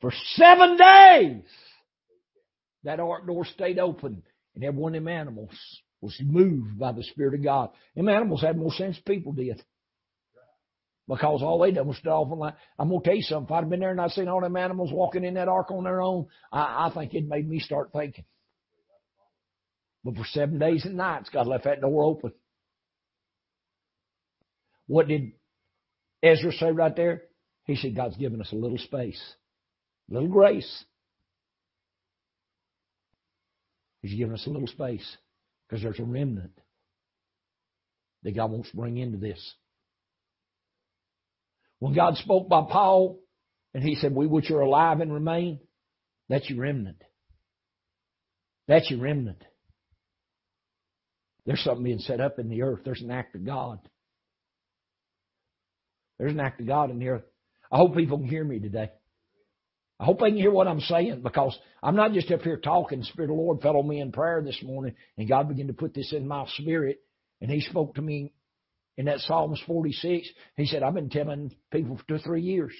For 0.00 0.12
seven 0.34 0.76
days, 0.76 1.42
that 2.84 3.00
ark 3.00 3.26
door 3.26 3.44
stayed 3.44 3.78
open, 3.78 4.22
and 4.54 4.64
every 4.64 4.78
one 4.78 4.94
of 4.94 5.02
them 5.02 5.08
animals 5.08 5.50
was 6.00 6.16
moved 6.22 6.78
by 6.78 6.92
the 6.92 7.02
Spirit 7.02 7.34
of 7.34 7.42
God. 7.42 7.70
Them 7.94 8.08
animals 8.08 8.42
had 8.42 8.58
more 8.58 8.72
sense 8.72 8.96
than 8.96 9.14
people 9.14 9.32
did. 9.32 9.62
Because 11.08 11.40
all 11.42 11.60
they 11.60 11.70
done 11.70 11.86
was 11.86 11.96
stood 11.98 12.10
off 12.10 12.30
and 12.30 12.40
like, 12.40 12.54
I'm 12.78 12.88
gonna 12.88 13.00
tell 13.02 13.14
you 13.14 13.22
something, 13.22 13.46
if 13.46 13.52
I'd 13.52 13.70
been 13.70 13.80
there 13.80 13.92
and 13.92 14.00
I'd 14.00 14.10
seen 14.10 14.28
all 14.28 14.40
them 14.40 14.56
animals 14.56 14.90
walking 14.92 15.24
in 15.24 15.34
that 15.34 15.48
ark 15.48 15.70
on 15.70 15.84
their 15.84 16.02
own, 16.02 16.26
I, 16.50 16.88
I 16.88 16.90
think 16.92 17.14
it 17.14 17.26
made 17.26 17.48
me 17.48 17.60
start 17.60 17.90
thinking. 17.92 18.24
But 20.04 20.16
for 20.16 20.24
seven 20.24 20.58
days 20.58 20.84
and 20.84 20.96
nights, 20.96 21.30
God 21.32 21.46
left 21.46 21.64
that 21.64 21.80
door 21.80 22.04
open. 22.04 22.32
What 24.88 25.08
did 25.08 25.32
Ezra 26.22 26.52
say 26.52 26.70
right 26.72 26.94
there? 26.94 27.22
He 27.64 27.76
said, 27.76 27.96
God's 27.96 28.16
given 28.16 28.40
us 28.40 28.52
a 28.52 28.56
little 28.56 28.78
space, 28.78 29.20
a 30.10 30.14
little 30.14 30.28
grace. 30.28 30.84
He's 34.02 34.16
given 34.16 34.34
us 34.34 34.46
a 34.46 34.50
little 34.50 34.68
space 34.68 35.16
because 35.68 35.82
there's 35.82 35.98
a 35.98 36.04
remnant 36.04 36.52
that 38.22 38.36
God 38.36 38.50
wants 38.50 38.70
to 38.70 38.76
bring 38.76 38.98
into 38.98 39.18
this. 39.18 39.54
When 41.78 41.94
God 41.94 42.16
spoke 42.16 42.48
by 42.48 42.62
Paul 42.70 43.18
and 43.74 43.82
he 43.82 43.96
said, 43.96 44.14
We 44.14 44.26
which 44.26 44.50
are 44.50 44.60
alive 44.60 45.00
and 45.00 45.12
remain, 45.12 45.60
that's 46.28 46.48
your 46.48 46.60
remnant. 46.60 47.02
That's 48.68 48.90
your 48.90 49.00
remnant. 49.00 49.42
There's 51.44 51.62
something 51.62 51.84
being 51.84 52.00
set 52.00 52.20
up 52.20 52.38
in 52.38 52.48
the 52.48 52.62
earth. 52.62 52.80
There's 52.84 53.02
an 53.02 53.10
act 53.10 53.36
of 53.36 53.44
God. 53.44 53.78
There's 56.18 56.32
an 56.32 56.40
act 56.40 56.60
of 56.60 56.66
God 56.66 56.90
in 56.90 56.98
the 56.98 57.08
earth. 57.08 57.24
I 57.70 57.76
hope 57.76 57.94
people 57.94 58.18
can 58.18 58.28
hear 58.28 58.44
me 58.44 58.58
today. 58.58 58.90
I 59.98 60.04
hope 60.04 60.20
they 60.20 60.28
can 60.28 60.36
hear 60.36 60.50
what 60.50 60.68
I'm 60.68 60.80
saying 60.80 61.22
because 61.22 61.58
I'm 61.82 61.96
not 61.96 62.12
just 62.12 62.30
up 62.30 62.42
here 62.42 62.58
talking. 62.58 63.00
The 63.00 63.06
Spirit 63.06 63.30
of 63.30 63.36
the 63.36 63.42
Lord 63.42 63.62
fell 63.62 63.76
on 63.76 63.88
me 63.88 64.00
in 64.00 64.12
prayer 64.12 64.42
this 64.44 64.62
morning 64.62 64.94
and 65.16 65.28
God 65.28 65.48
began 65.48 65.68
to 65.68 65.72
put 65.72 65.94
this 65.94 66.12
in 66.12 66.28
my 66.28 66.46
spirit 66.58 67.00
and 67.40 67.50
He 67.50 67.60
spoke 67.60 67.94
to 67.94 68.02
me 68.02 68.32
in 68.98 69.06
that 69.06 69.20
Psalms 69.20 69.60
46. 69.66 70.28
He 70.56 70.66
said, 70.66 70.82
I've 70.82 70.94
been 70.94 71.08
telling 71.08 71.54
people 71.72 71.96
for 71.96 72.04
two 72.06 72.14
or 72.14 72.18
three 72.18 72.42
years, 72.42 72.74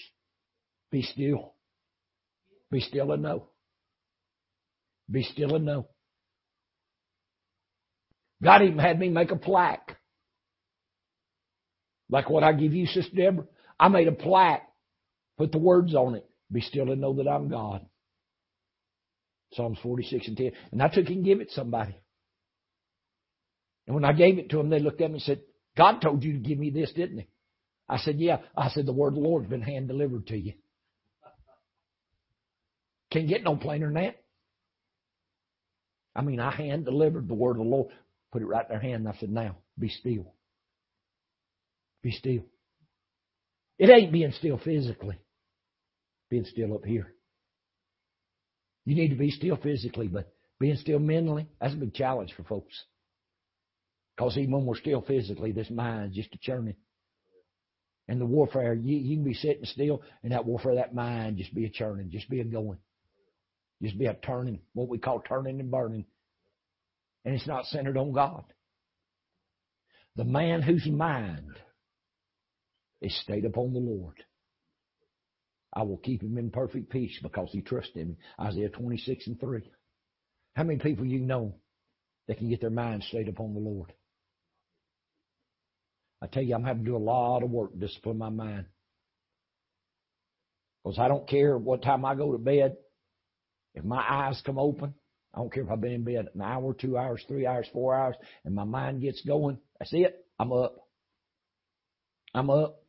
be 0.91 1.03
still. 1.03 1.55
Be 2.71 2.81
still 2.81 3.13
and 3.13 3.23
know. 3.23 3.49
Be 5.11 5.23
still 5.23 5.55
and 5.55 5.65
know. 5.65 5.87
God 8.43 8.63
even 8.63 8.79
had 8.79 8.99
me 8.99 9.09
make 9.09 9.31
a 9.31 9.37
plaque. 9.37 9.97
Like 12.11 12.29
what 12.29 12.45
I 12.45 12.53
give 12.53 12.75
you, 12.75 12.87
Sister 12.87 13.17
Deborah. 13.17 13.47
I 13.79 13.89
made 13.89 14.09
a 14.09 14.13
plaque, 14.13 14.69
put 15.39 15.53
the 15.53 15.59
words 15.59 15.95
on 15.95 16.15
it. 16.17 16.29
Be 16.51 16.61
still 16.61 16.91
and 16.91 17.01
know 17.01 17.15
that 17.15 17.29
I'm 17.29 17.49
God. 17.49 17.85
Psalms 19.53 19.79
46 19.83 20.29
and 20.29 20.37
10. 20.37 20.53
And 20.73 20.83
I 20.83 20.89
took 20.89 21.07
and 21.09 21.25
gave 21.25 21.41
it 21.41 21.49
to 21.49 21.55
somebody. 21.55 21.97
And 23.87 23.95
when 23.95 24.05
I 24.05 24.13
gave 24.13 24.39
it 24.39 24.51
to 24.51 24.57
them, 24.57 24.71
they 24.71 24.81
looked 24.81 25.01
at 25.01 25.11
me 25.11 25.15
and 25.15 25.23
said, 25.23 25.41
God 25.77 26.01
told 26.01 26.23
you 26.25 26.35
to 26.35 26.39
give 26.39 26.59
me 26.59 26.71
this, 26.71 26.93
didn't 26.93 27.19
he? 27.19 27.27
I 27.89 27.99
said, 27.99 28.19
Yeah. 28.19 28.39
I 28.57 28.69
said, 28.71 28.87
The 28.87 28.93
word 28.93 29.09
of 29.09 29.15
the 29.15 29.21
Lord's 29.21 29.49
been 29.49 29.63
hand 29.63 29.89
delivered 29.89 30.27
to 30.29 30.37
you. 30.37 30.55
Can't 33.13 33.29
get 33.29 33.45
no 33.45 33.57
plainer 33.57 33.87
than 33.87 33.95
that. 33.95 34.17
I 36.15 36.23
mean, 36.23 36.41
I 36.41 36.51
hand 36.51 36.85
delivered 36.85 37.29
the 37.29 37.35
word 37.35 37.53
of 37.53 37.59
the 37.59 37.63
Lord, 37.63 37.89
put 38.33 38.43
it 38.43 38.47
right 38.47 38.65
in 38.65 38.71
their 38.71 38.81
hand, 38.81 39.07
and 39.07 39.09
I 39.09 39.19
said, 39.19 39.31
Now, 39.31 39.57
be 39.79 39.89
still. 39.89 40.33
Be 42.03 42.11
still. 42.11 42.45
It 43.79 43.91
ain't 43.91 44.13
being 44.13 44.33
still 44.33 44.59
physically, 44.59 45.19
being 46.31 46.45
still 46.45 46.75
up 46.75 46.85
here. 46.85 47.13
You 48.85 48.95
need 48.95 49.09
to 49.09 49.17
be 49.17 49.31
still 49.31 49.57
physically, 49.57 50.09
but 50.09 50.33
being 50.59 50.77
still 50.77 50.99
mentally, 50.99 51.49
that's 51.61 51.75
a 51.75 51.79
big 51.79 51.95
challenge 51.95 52.33
for 52.37 52.45
folks. 52.45 52.85
Because 54.17 54.39
even 54.39 54.53
when 54.53 54.67
we're 54.67 54.77
still 54.77 55.03
physically, 55.03 55.53
this 55.53 55.71
mind's 55.71 56.17
just 56.17 56.35
a 56.35 56.39
churning. 56.39 56.77
And 58.09 58.21
the 58.21 58.27
warfare, 58.27 58.73
you, 58.73 58.97
you 58.97 59.17
can 59.17 59.25
be 59.25 59.35
sitting 59.35 59.65
still, 59.65 60.03
and 60.23 60.33
that 60.33 60.47
warfare, 60.47 60.77
that 60.77 60.95
mind, 60.95 61.39
just 61.39 61.55
be 61.55 61.67
a 61.67 61.71
churning, 61.71 62.11
just 62.11 62.31
be 62.31 62.41
a 62.41 62.45
going. 62.45 62.79
Just 63.83 63.99
be 63.99 64.07
a 64.07 64.15
turning, 64.15 64.61
what 64.73 64.89
we 64.89 64.99
call 64.99 65.21
turning 65.21 65.61
and 65.61 65.71
burning. 65.71 66.07
And 67.25 67.35
it's 67.35 67.47
not 67.47 67.67
centered 67.67 67.99
on 67.99 68.13
God. 68.13 68.45
The 70.15 70.25
man 70.25 70.63
whose 70.63 70.87
mind 70.87 71.51
is 73.03 73.21
stayed 73.21 73.45
upon 73.45 73.75
the 73.75 73.81
Lord. 73.81 74.15
I 75.77 75.83
will 75.83 75.99
keep 75.99 76.23
him 76.23 76.39
in 76.39 76.51
perfect 76.51 76.89
peace 76.89 77.19
because 77.23 77.51
he 77.53 77.61
trusted 77.61 77.97
him. 77.97 78.17
Isaiah 78.41 78.71
26 78.71 79.27
and 79.27 79.39
3. 79.39 79.61
How 80.55 80.63
many 80.63 80.79
people 80.79 81.05
you 81.05 81.19
know 81.19 81.55
that 82.27 82.39
can 82.39 82.49
get 82.49 82.63
their 82.63 82.71
mind 82.71 83.05
stayed 83.05 83.29
upon 83.29 83.53
the 83.53 83.61
Lord? 83.61 83.93
I 86.23 86.29
tell 86.29 86.43
you, 86.43 86.55
I'm 86.55 86.65
having 86.65 86.85
to 86.85 86.91
do 86.91 86.97
a 86.97 86.99
lot 86.99 87.43
of 87.43 87.51
work 87.51 87.73
to 87.73 87.79
discipline 87.79 88.17
my 88.17 88.31
mind. 88.31 88.65
Because 90.83 90.99
I 90.99 91.09
don't 91.09 91.29
care 91.29 91.59
what 91.59 91.83
time 91.83 92.07
I 92.07 92.15
go 92.15 92.33
to 92.33 92.39
bed. 92.39 92.79
If 93.75 93.85
my 93.85 94.03
eyes 94.03 94.41
come 94.47 94.59
open, 94.59 94.95
I 95.35 95.41
don't 95.41 95.53
care 95.53 95.65
if 95.65 95.71
I've 95.71 95.83
been 95.83 95.93
in 95.93 96.05
bed 96.05 96.29
an 96.35 96.41
hour, 96.41 96.73
two 96.73 96.97
hours, 96.97 97.23
three 97.29 97.47
hours, 97.47 97.67
four 97.71 97.95
hours, 97.95 98.17
and 98.47 98.55
my 98.55 98.65
mind 98.65 99.03
gets 99.03 99.21
going. 99.21 99.59
That's 99.79 99.93
it. 99.93 100.25
I'm 100.39 100.53
up. 100.53 100.89
I'm 102.33 102.49
up. 102.49 102.86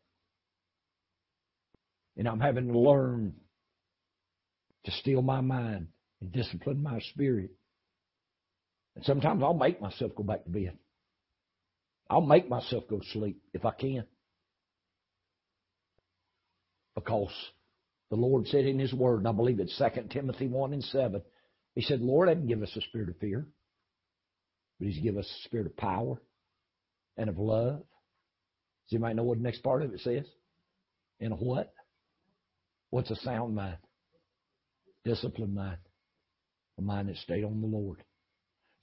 And 2.17 2.27
I'm 2.27 2.39
having 2.39 2.67
to 2.67 2.77
learn 2.77 3.33
to 4.85 4.91
steal 4.91 5.21
my 5.21 5.41
mind 5.41 5.87
and 6.19 6.31
discipline 6.31 6.81
my 6.81 6.99
spirit. 7.11 7.51
And 8.95 9.05
sometimes 9.05 9.43
I'll 9.43 9.53
make 9.53 9.79
myself 9.79 10.13
go 10.15 10.23
back 10.23 10.43
to 10.43 10.49
bed. 10.49 10.77
I'll 12.09 12.21
make 12.21 12.49
myself 12.49 12.85
go 12.89 13.01
sleep 13.13 13.39
if 13.53 13.65
I 13.65 13.71
can. 13.71 14.05
Because 16.95 17.33
the 18.09 18.15
Lord 18.15 18.47
said 18.47 18.65
in 18.65 18.79
His 18.79 18.93
Word, 18.93 19.19
and 19.19 19.27
I 19.27 19.31
believe 19.33 19.59
it's 19.59 19.77
2 19.77 20.07
Timothy 20.09 20.47
1 20.47 20.73
and 20.73 20.83
7, 20.83 21.21
He 21.75 21.81
said, 21.81 22.01
Lord 22.01 22.29
didn't 22.29 22.47
give 22.47 22.63
us 22.63 22.75
a 22.75 22.81
spirit 22.81 23.09
of 23.09 23.17
fear, 23.17 23.45
but 24.79 24.87
He's 24.87 25.03
given 25.03 25.19
us 25.19 25.29
a 25.29 25.47
spirit 25.47 25.67
of 25.67 25.77
power 25.77 26.19
and 27.17 27.29
of 27.29 27.37
love. 27.37 27.83
Does 28.89 28.93
anybody 28.93 29.15
know 29.15 29.23
what 29.23 29.37
the 29.37 29.43
next 29.43 29.61
part 29.61 29.83
of 29.83 29.93
it 29.93 29.99
says? 29.99 30.25
And 31.19 31.37
what? 31.37 31.73
What's 32.89 33.11
a 33.11 33.15
sound 33.17 33.55
mind? 33.55 33.77
Disciplined 35.03 35.55
mind. 35.55 35.77
A 36.77 36.81
mind 36.81 37.09
that 37.09 37.17
stayed 37.17 37.43
on 37.43 37.61
the 37.61 37.67
Lord. 37.67 38.03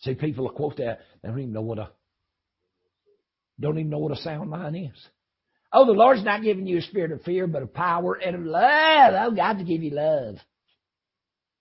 See, 0.01 0.15
people 0.15 0.45
will 0.45 0.53
quote 0.53 0.77
that. 0.79 1.01
They 1.23 1.29
don't 1.29 1.41
even 1.41 1.53
know 1.53 1.63
what 1.63 1.79
a 1.79 1.91
don't 3.61 3.79
even 3.79 3.91
know 3.91 3.99
what 3.99 4.13
a 4.13 4.21
sound 4.21 4.51
mind 4.51 4.77
is. 4.77 5.09
Oh, 5.73 5.87
the 5.87 5.93
Lord's 5.93 6.25
not 6.25 6.43
giving 6.43 6.67
you 6.67 6.79
a 6.79 6.83
spirit 6.83 7.13
of 7.13 7.23
fear, 7.23 7.47
but 7.47 7.63
of 7.63 7.73
power 7.73 8.15
and 8.15 8.37
of 8.37 8.43
love. 8.43 9.15
Oh, 9.17 9.35
God 9.35 9.59
to 9.59 9.65
give 9.65 9.83
you 9.83 9.91
love. 9.91 10.37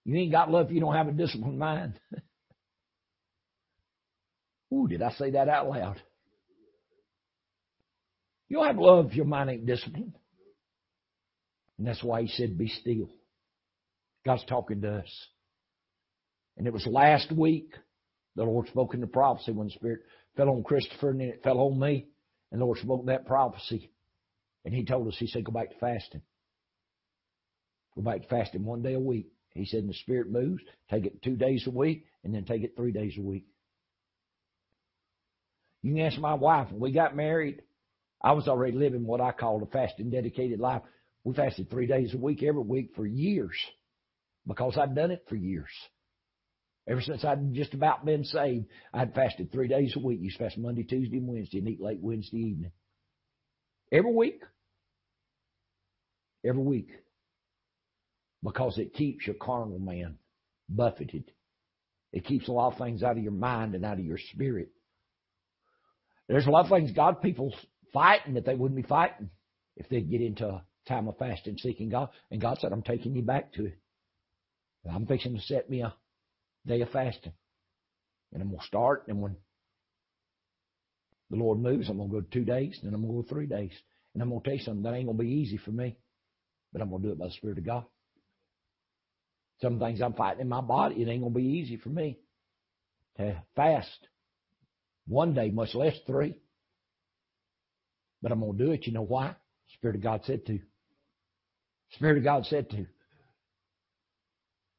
You 0.05 0.17
ain't 0.17 0.31
got 0.31 0.51
love 0.51 0.67
if 0.67 0.73
you 0.73 0.81
don't 0.81 0.95
have 0.95 1.07
a 1.07 1.11
disciplined 1.11 1.59
mind. 1.59 1.99
Ooh, 4.73 4.87
did 4.87 5.01
I 5.01 5.11
say 5.13 5.31
that 5.31 5.49
out 5.49 5.69
loud? 5.69 6.01
You'll 8.49 8.65
have 8.65 8.77
love 8.77 9.07
if 9.07 9.15
your 9.15 9.25
mind 9.25 9.49
ain't 9.49 9.65
disciplined. 9.65 10.13
And 11.83 11.89
that's 11.89 12.01
why 12.01 12.21
he 12.21 12.29
said, 12.29 12.57
be 12.57 12.69
still. 12.69 13.09
God's 14.25 14.45
talking 14.45 14.79
to 14.83 14.99
us. 14.99 15.27
And 16.55 16.65
it 16.65 16.71
was 16.71 16.87
last 16.87 17.29
week 17.29 17.73
the 18.37 18.45
Lord 18.45 18.69
spoke 18.69 18.93
in 18.93 19.01
the 19.01 19.07
prophecy 19.07 19.51
when 19.51 19.67
the 19.67 19.73
Spirit 19.73 19.99
fell 20.37 20.47
on 20.47 20.63
Christopher 20.63 21.09
and 21.09 21.19
then 21.19 21.27
it 21.27 21.43
fell 21.43 21.59
on 21.59 21.77
me. 21.77 22.07
And 22.53 22.61
the 22.61 22.65
Lord 22.65 22.77
spoke 22.77 23.05
that 23.07 23.27
prophecy. 23.27 23.91
And 24.63 24.73
He 24.73 24.85
told 24.85 25.09
us, 25.09 25.17
He 25.19 25.27
said, 25.27 25.43
go 25.43 25.51
back 25.51 25.71
to 25.71 25.75
fasting. 25.77 26.21
Go 27.97 28.01
back 28.01 28.21
to 28.21 28.27
fasting 28.29 28.63
one 28.63 28.81
day 28.81 28.93
a 28.93 28.99
week. 29.01 29.27
He 29.49 29.65
said, 29.65 29.81
and 29.81 29.89
the 29.89 29.93
Spirit 29.93 30.31
moves, 30.31 30.63
take 30.89 31.05
it 31.05 31.21
two 31.21 31.35
days 31.35 31.67
a 31.67 31.69
week, 31.69 32.05
and 32.23 32.33
then 32.33 32.45
take 32.45 32.63
it 32.63 32.77
three 32.77 32.93
days 32.93 33.15
a 33.17 33.21
week. 33.21 33.43
You 35.81 35.95
can 35.95 36.05
ask 36.05 36.17
my 36.17 36.35
wife, 36.35 36.71
when 36.71 36.79
we 36.79 36.93
got 36.93 37.13
married, 37.13 37.61
I 38.21 38.31
was 38.31 38.47
already 38.47 38.77
living 38.77 39.05
what 39.05 39.19
I 39.19 39.33
call 39.33 39.61
a 39.61 39.65
fasting 39.65 40.11
dedicated 40.11 40.61
life. 40.61 40.81
We 41.23 41.33
fasted 41.33 41.69
three 41.69 41.87
days 41.87 42.13
a 42.13 42.17
week 42.17 42.43
every 42.43 42.63
week 42.63 42.91
for 42.95 43.05
years 43.05 43.55
because 44.45 44.77
I'd 44.77 44.95
done 44.95 45.11
it 45.11 45.25
for 45.29 45.35
years. 45.35 45.69
Ever 46.87 47.01
since 47.01 47.23
I'd 47.23 47.53
just 47.53 47.73
about 47.73 48.05
been 48.05 48.25
saved, 48.25 48.65
I'd 48.93 49.13
fasted 49.15 49.51
three 49.51 49.69
days 49.69 49.93
a 49.95 49.99
week. 49.99 50.19
You 50.21 50.31
fast 50.37 50.57
Monday, 50.57 50.83
Tuesday, 50.83 51.17
and 51.17 51.27
Wednesday, 51.27 51.59
and 51.59 51.67
eat 51.69 51.81
late 51.81 51.99
Wednesday 52.01 52.37
evening. 52.37 52.71
Every 53.91 54.13
week. 54.13 54.43
Every 56.45 56.61
week. 56.61 56.89
because 58.43 58.77
it 58.77 58.93
keeps 58.93 59.25
your 59.25 59.35
carnal 59.35 59.79
man 59.79 60.17
buffeted. 60.69 61.31
It 62.11 62.25
keeps 62.25 62.47
a 62.47 62.51
lot 62.51 62.73
of 62.73 62.77
things 62.77 63.01
out 63.01 63.17
of 63.17 63.23
your 63.23 63.31
mind 63.31 63.73
and 63.73 63.85
out 63.85 63.99
of 63.99 64.05
your 64.05 64.19
spirit. 64.33 64.69
There's 66.27 66.45
a 66.45 66.51
lot 66.51 66.65
of 66.65 66.71
things 66.71 66.91
God 66.91 67.21
people 67.21 67.53
fighting 67.93 68.35
that 68.35 68.45
they 68.45 68.55
wouldn't 68.55 68.81
be 68.81 68.87
fighting 68.87 69.29
if 69.75 69.87
they'd 69.89 70.09
get 70.09 70.21
into 70.21 70.61
time 70.87 71.07
of 71.07 71.17
fasting, 71.17 71.57
seeking 71.57 71.89
God. 71.89 72.09
And 72.31 72.41
God 72.41 72.57
said, 72.59 72.71
I'm 72.71 72.81
taking 72.81 73.15
you 73.15 73.21
back 73.21 73.53
to 73.53 73.65
it. 73.65 73.77
I'm 74.91 75.05
fixing 75.05 75.35
to 75.35 75.41
set 75.41 75.69
me 75.69 75.81
a 75.81 75.93
day 76.65 76.81
of 76.81 76.89
fasting. 76.89 77.33
And 78.33 78.41
I'm 78.41 78.49
going 78.49 78.59
to 78.59 78.67
start, 78.67 79.05
and 79.07 79.21
when 79.21 79.35
the 81.29 81.37
Lord 81.37 81.59
moves, 81.59 81.89
I'm 81.89 81.97
going 81.97 82.09
to 82.09 82.21
go 82.21 82.25
two 82.31 82.43
days, 82.43 82.79
then 82.83 82.93
I'm 82.93 83.01
going 83.01 83.13
to 83.15 83.21
go 83.21 83.27
three 83.29 83.45
days. 83.45 83.71
And 84.13 84.21
I'm 84.21 84.29
going 84.29 84.41
to 84.41 84.49
tell 84.49 84.57
you 84.57 84.63
something, 84.63 84.83
that 84.83 84.93
ain't 84.93 85.05
going 85.05 85.17
to 85.17 85.23
be 85.23 85.29
easy 85.29 85.57
for 85.57 85.71
me, 85.71 85.95
but 86.71 86.81
I'm 86.81 86.89
going 86.89 87.01
to 87.01 87.07
do 87.07 87.13
it 87.13 87.19
by 87.19 87.27
the 87.27 87.33
Spirit 87.33 87.59
of 87.59 87.65
God. 87.65 87.85
Some 89.61 89.79
things 89.79 90.01
I'm 90.01 90.13
fighting 90.13 90.41
in 90.41 90.49
my 90.49 90.61
body, 90.61 91.01
it 91.01 91.07
ain't 91.07 91.21
going 91.21 91.33
to 91.33 91.39
be 91.39 91.45
easy 91.45 91.77
for 91.77 91.89
me 91.89 92.17
to 93.17 93.41
fast 93.55 94.07
one 95.07 95.33
day, 95.33 95.49
much 95.49 95.73
less 95.75 95.95
three. 96.05 96.35
But 98.21 98.31
I'm 98.31 98.39
going 98.39 98.57
to 98.57 98.65
do 98.65 98.71
it. 98.71 98.87
You 98.87 98.93
know 98.93 99.03
why? 99.03 99.35
Spirit 99.75 99.97
of 99.97 100.03
God 100.03 100.21
said 100.25 100.45
to. 100.47 100.59
Spirit 101.95 102.17
of 102.17 102.23
God 102.23 102.45
said 102.45 102.69
to. 102.71 102.85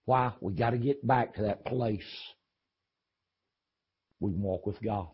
Why? 0.05 0.33
We 0.41 0.53
got 0.53 0.71
to 0.71 0.79
get 0.79 1.07
back 1.07 1.35
to 1.35 1.43
that 1.43 1.65
place 1.65 2.03
we 4.21 4.33
can 4.33 4.43
walk 4.43 4.67
with 4.67 4.81
God. 4.83 5.09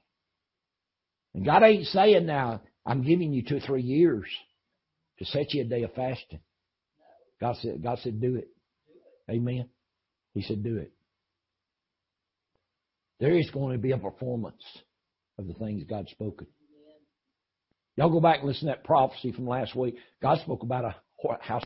And 1.34 1.44
God 1.44 1.62
ain't 1.62 1.86
saying 1.86 2.26
now, 2.26 2.62
I'm 2.86 3.02
giving 3.02 3.32
you 3.32 3.42
two 3.42 3.56
or 3.56 3.60
three 3.60 3.82
years 3.82 4.26
to 5.18 5.24
set 5.24 5.52
you 5.52 5.62
a 5.62 5.64
day 5.64 5.82
of 5.82 5.92
fasting. 5.94 6.40
God 7.40 7.56
said, 7.60 7.82
God 7.82 7.98
said, 8.02 8.20
do 8.20 8.36
it. 8.36 8.48
Amen. 9.30 9.68
He 10.34 10.42
said, 10.42 10.62
do 10.62 10.76
it. 10.76 10.92
There 13.18 13.36
is 13.36 13.50
going 13.50 13.72
to 13.72 13.78
be 13.78 13.92
a 13.92 13.98
performance 13.98 14.62
of 15.38 15.46
the 15.46 15.54
things 15.54 15.84
God's 15.88 16.10
spoken. 16.10 16.46
Y'all 17.96 18.10
go 18.10 18.20
back 18.20 18.38
and 18.38 18.48
listen 18.48 18.68
to 18.68 18.74
that 18.74 18.84
prophecy 18.84 19.32
from 19.32 19.46
last 19.46 19.74
week. 19.74 19.96
God 20.22 20.38
spoke 20.40 20.62
about 20.62 20.84
a 20.84 20.96
house. 21.40 21.64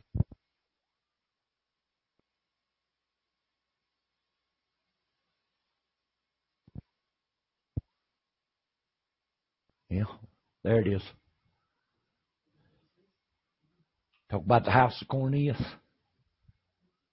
Yeah, 9.88 10.05
there 10.64 10.81
it 10.81 10.88
is. 10.88 11.03
Talk 14.31 14.45
about 14.45 14.64
the 14.64 14.71
house 14.71 15.01
of 15.01 15.09
Cornelius. 15.09 15.59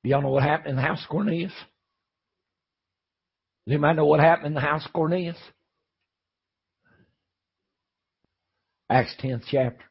Do 0.03 0.09
y'all 0.09 0.21
know 0.21 0.29
what 0.29 0.43
happened 0.43 0.71
in 0.71 0.75
the 0.77 0.81
house 0.81 1.03
of 1.03 1.09
Cornelius? 1.09 1.53
Does 3.67 3.73
anybody 3.73 3.97
know 3.97 4.05
what 4.05 4.19
happened 4.19 4.47
in 4.47 4.53
the 4.55 4.61
house 4.61 4.85
of 4.85 4.93
Cornelius? 4.93 5.37
Acts 8.89 9.15
10th 9.21 9.43
chapter. 9.49 9.90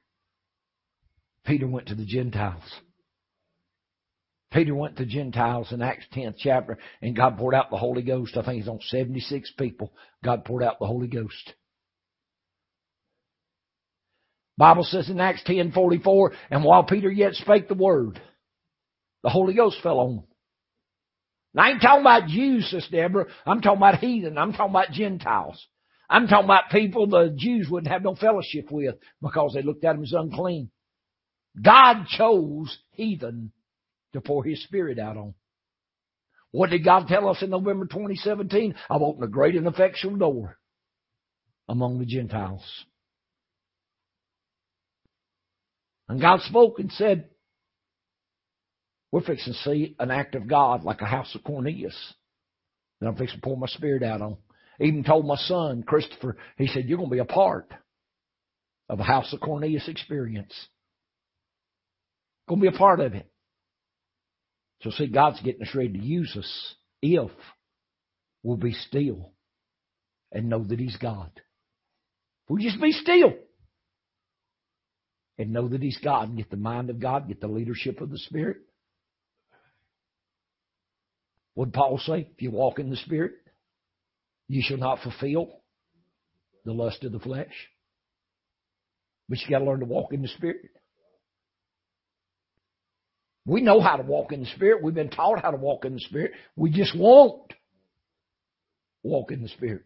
Peter 1.44 1.66
went 1.66 1.88
to 1.88 1.94
the 1.94 2.04
Gentiles. 2.04 2.62
Peter 4.52 4.74
went 4.74 4.96
to 4.96 5.06
Gentiles 5.06 5.70
in 5.70 5.80
Acts 5.80 6.06
10th 6.12 6.34
chapter, 6.38 6.78
and 7.00 7.16
God 7.16 7.38
poured 7.38 7.54
out 7.54 7.70
the 7.70 7.76
Holy 7.76 8.02
Ghost. 8.02 8.36
I 8.36 8.42
think 8.42 8.56
he's 8.56 8.68
on 8.68 8.80
76 8.80 9.52
people. 9.56 9.92
God 10.24 10.44
poured 10.44 10.64
out 10.64 10.80
the 10.80 10.86
Holy 10.86 11.06
Ghost. 11.06 11.54
Bible 14.58 14.84
says 14.84 15.08
in 15.08 15.20
Acts 15.20 15.42
10:44, 15.44 16.34
and 16.50 16.64
while 16.64 16.84
Peter 16.84 17.10
yet 17.10 17.34
spake 17.34 17.68
the 17.68 17.74
word, 17.74 18.20
the 19.22 19.30
Holy 19.30 19.54
Ghost 19.54 19.80
fell 19.82 20.00
on 20.00 20.16
them. 20.16 20.24
I 21.56 21.70
ain't 21.70 21.82
talking 21.82 22.02
about 22.02 22.28
Jews, 22.28 22.68
Sister 22.70 22.96
Deborah. 22.96 23.26
I'm 23.46 23.60
talking 23.60 23.78
about 23.78 23.98
heathen. 23.98 24.36
I'm 24.36 24.52
talking 24.52 24.70
about 24.70 24.90
Gentiles. 24.90 25.66
I'm 26.08 26.26
talking 26.26 26.44
about 26.44 26.70
people 26.70 27.06
the 27.06 27.34
Jews 27.36 27.68
wouldn't 27.70 27.92
have 27.92 28.02
no 28.02 28.14
fellowship 28.14 28.70
with 28.70 28.96
because 29.22 29.52
they 29.54 29.62
looked 29.62 29.84
at 29.84 29.94
them 29.94 30.02
as 30.02 30.12
unclean. 30.12 30.70
God 31.60 32.06
chose 32.06 32.76
heathen 32.92 33.52
to 34.12 34.20
pour 34.20 34.44
his 34.44 34.62
spirit 34.64 34.98
out 34.98 35.16
on. 35.16 35.34
What 36.52 36.70
did 36.70 36.84
God 36.84 37.06
tell 37.06 37.28
us 37.28 37.42
in 37.42 37.50
November 37.50 37.86
2017? 37.86 38.74
I've 38.88 39.02
opened 39.02 39.24
a 39.24 39.28
great 39.28 39.54
and 39.54 39.66
effectual 39.66 40.16
door 40.16 40.58
among 41.68 41.98
the 41.98 42.06
Gentiles. 42.06 42.64
And 46.08 46.20
God 46.20 46.40
spoke 46.40 46.80
and 46.80 46.90
said, 46.92 47.30
we're 49.12 49.22
fixing 49.22 49.52
to 49.52 49.58
see 49.60 49.96
an 49.98 50.10
act 50.10 50.34
of 50.34 50.48
God 50.48 50.84
like 50.84 51.00
a 51.00 51.06
house 51.06 51.34
of 51.34 51.42
Cornelius 51.42 51.96
that 53.00 53.08
I'm 53.08 53.16
fixing 53.16 53.40
to 53.40 53.44
pour 53.44 53.56
my 53.56 53.66
spirit 53.66 54.02
out 54.02 54.22
on. 54.22 54.36
Even 54.80 55.04
told 55.04 55.26
my 55.26 55.36
son, 55.36 55.82
Christopher, 55.82 56.36
he 56.56 56.66
said, 56.68 56.86
You're 56.86 56.98
going 56.98 57.10
to 57.10 57.14
be 57.14 57.20
a 57.20 57.24
part 57.24 57.72
of 58.88 59.00
a 59.00 59.04
house 59.04 59.32
of 59.32 59.40
Cornelius 59.40 59.88
experience. 59.88 60.54
Going 62.50 62.62
to 62.62 62.70
be 62.70 62.74
a 62.74 62.78
part 62.78 62.98
of 62.98 63.14
it. 63.14 63.30
So 64.82 64.90
see, 64.90 65.06
God's 65.06 65.40
getting 65.40 65.62
us 65.62 65.72
ready 65.72 65.92
to 65.92 66.04
use 66.04 66.34
us 66.36 66.74
if 67.00 67.30
we'll 68.42 68.56
be 68.56 68.72
still 68.72 69.30
and 70.32 70.48
know 70.48 70.64
that 70.64 70.80
He's 70.80 70.96
God. 70.96 71.30
We 72.48 72.64
just 72.64 72.80
be 72.80 72.90
still 72.90 73.34
and 75.38 75.52
know 75.52 75.68
that 75.68 75.80
He's 75.80 76.00
God 76.02 76.30
and 76.30 76.38
get 76.38 76.50
the 76.50 76.56
mind 76.56 76.90
of 76.90 76.98
God, 76.98 77.28
get 77.28 77.40
the 77.40 77.46
leadership 77.46 78.00
of 78.00 78.10
the 78.10 78.18
Spirit, 78.18 78.56
what 81.54 81.72
Paul 81.72 81.98
say? 81.98 82.30
If 82.34 82.42
you 82.42 82.50
walk 82.50 82.80
in 82.80 82.90
the 82.90 82.96
Spirit, 82.96 83.34
you 84.48 84.60
shall 84.64 84.76
not 84.76 85.04
fulfill 85.04 85.60
the 86.64 86.72
lust 86.72 87.04
of 87.04 87.12
the 87.12 87.20
flesh. 87.20 87.68
But 89.28 89.38
you 89.38 89.50
got 89.50 89.60
to 89.60 89.64
learn 89.66 89.78
to 89.78 89.86
walk 89.86 90.12
in 90.12 90.22
the 90.22 90.28
Spirit. 90.28 90.70
We 93.46 93.62
know 93.62 93.80
how 93.80 93.96
to 93.96 94.02
walk 94.02 94.32
in 94.32 94.40
the 94.40 94.50
Spirit. 94.54 94.82
We've 94.82 94.94
been 94.94 95.10
taught 95.10 95.42
how 95.42 95.50
to 95.50 95.56
walk 95.56 95.84
in 95.84 95.94
the 95.94 96.00
Spirit. 96.00 96.32
We 96.56 96.70
just 96.70 96.96
won't 96.96 97.52
walk 99.02 99.32
in 99.32 99.42
the 99.42 99.48
Spirit. 99.48 99.84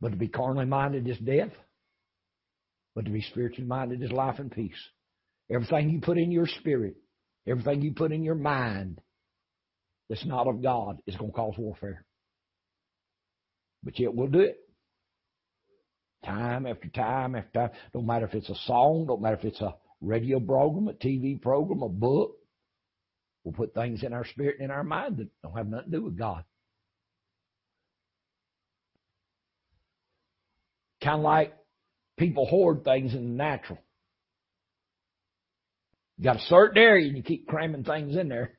But 0.00 0.10
to 0.10 0.16
be 0.16 0.28
carnally 0.28 0.66
minded 0.66 1.08
is 1.08 1.18
death. 1.18 1.52
But 2.94 3.04
to 3.04 3.10
be 3.10 3.22
spiritually 3.22 3.66
minded 3.66 4.02
is 4.02 4.10
life 4.10 4.38
and 4.38 4.50
peace. 4.50 4.78
Everything 5.50 5.90
you 5.90 6.00
put 6.00 6.18
in 6.18 6.30
your 6.30 6.46
spirit 6.46 6.96
Everything 7.48 7.80
you 7.80 7.92
put 7.92 8.12
in 8.12 8.22
your 8.22 8.34
mind 8.34 9.00
that's 10.08 10.26
not 10.26 10.46
of 10.46 10.62
God 10.62 10.98
is 11.06 11.16
going 11.16 11.30
to 11.30 11.36
cause 11.36 11.54
warfare. 11.56 12.04
But 13.82 13.98
yet 13.98 14.14
we'll 14.14 14.28
do 14.28 14.40
it. 14.40 14.58
Time 16.24 16.66
after 16.66 16.88
time 16.88 17.34
after 17.36 17.50
time. 17.52 17.70
Don't 17.92 18.06
matter 18.06 18.26
if 18.26 18.34
it's 18.34 18.50
a 18.50 18.54
song, 18.66 19.06
don't 19.06 19.22
matter 19.22 19.36
if 19.36 19.44
it's 19.44 19.60
a 19.60 19.74
radio 20.00 20.40
program, 20.40 20.88
a 20.88 20.92
TV 20.92 21.40
program, 21.40 21.82
a 21.82 21.88
book. 21.88 22.36
We'll 23.44 23.54
put 23.54 23.74
things 23.74 24.02
in 24.02 24.12
our 24.12 24.26
spirit 24.26 24.56
and 24.58 24.66
in 24.66 24.70
our 24.70 24.84
mind 24.84 25.18
that 25.18 25.28
don't 25.42 25.56
have 25.56 25.68
nothing 25.68 25.90
to 25.90 25.96
do 25.98 26.04
with 26.04 26.18
God. 26.18 26.44
Kind 31.02 31.18
of 31.18 31.22
like 31.22 31.54
people 32.18 32.46
hoard 32.46 32.84
things 32.84 33.14
in 33.14 33.22
the 33.22 33.34
natural. 33.34 33.78
You 36.18 36.24
got 36.24 36.36
a 36.36 36.40
certain 36.40 36.78
area 36.78 37.06
and 37.06 37.16
you 37.16 37.22
keep 37.22 37.46
cramming 37.46 37.84
things 37.84 38.16
in 38.16 38.28
there. 38.28 38.58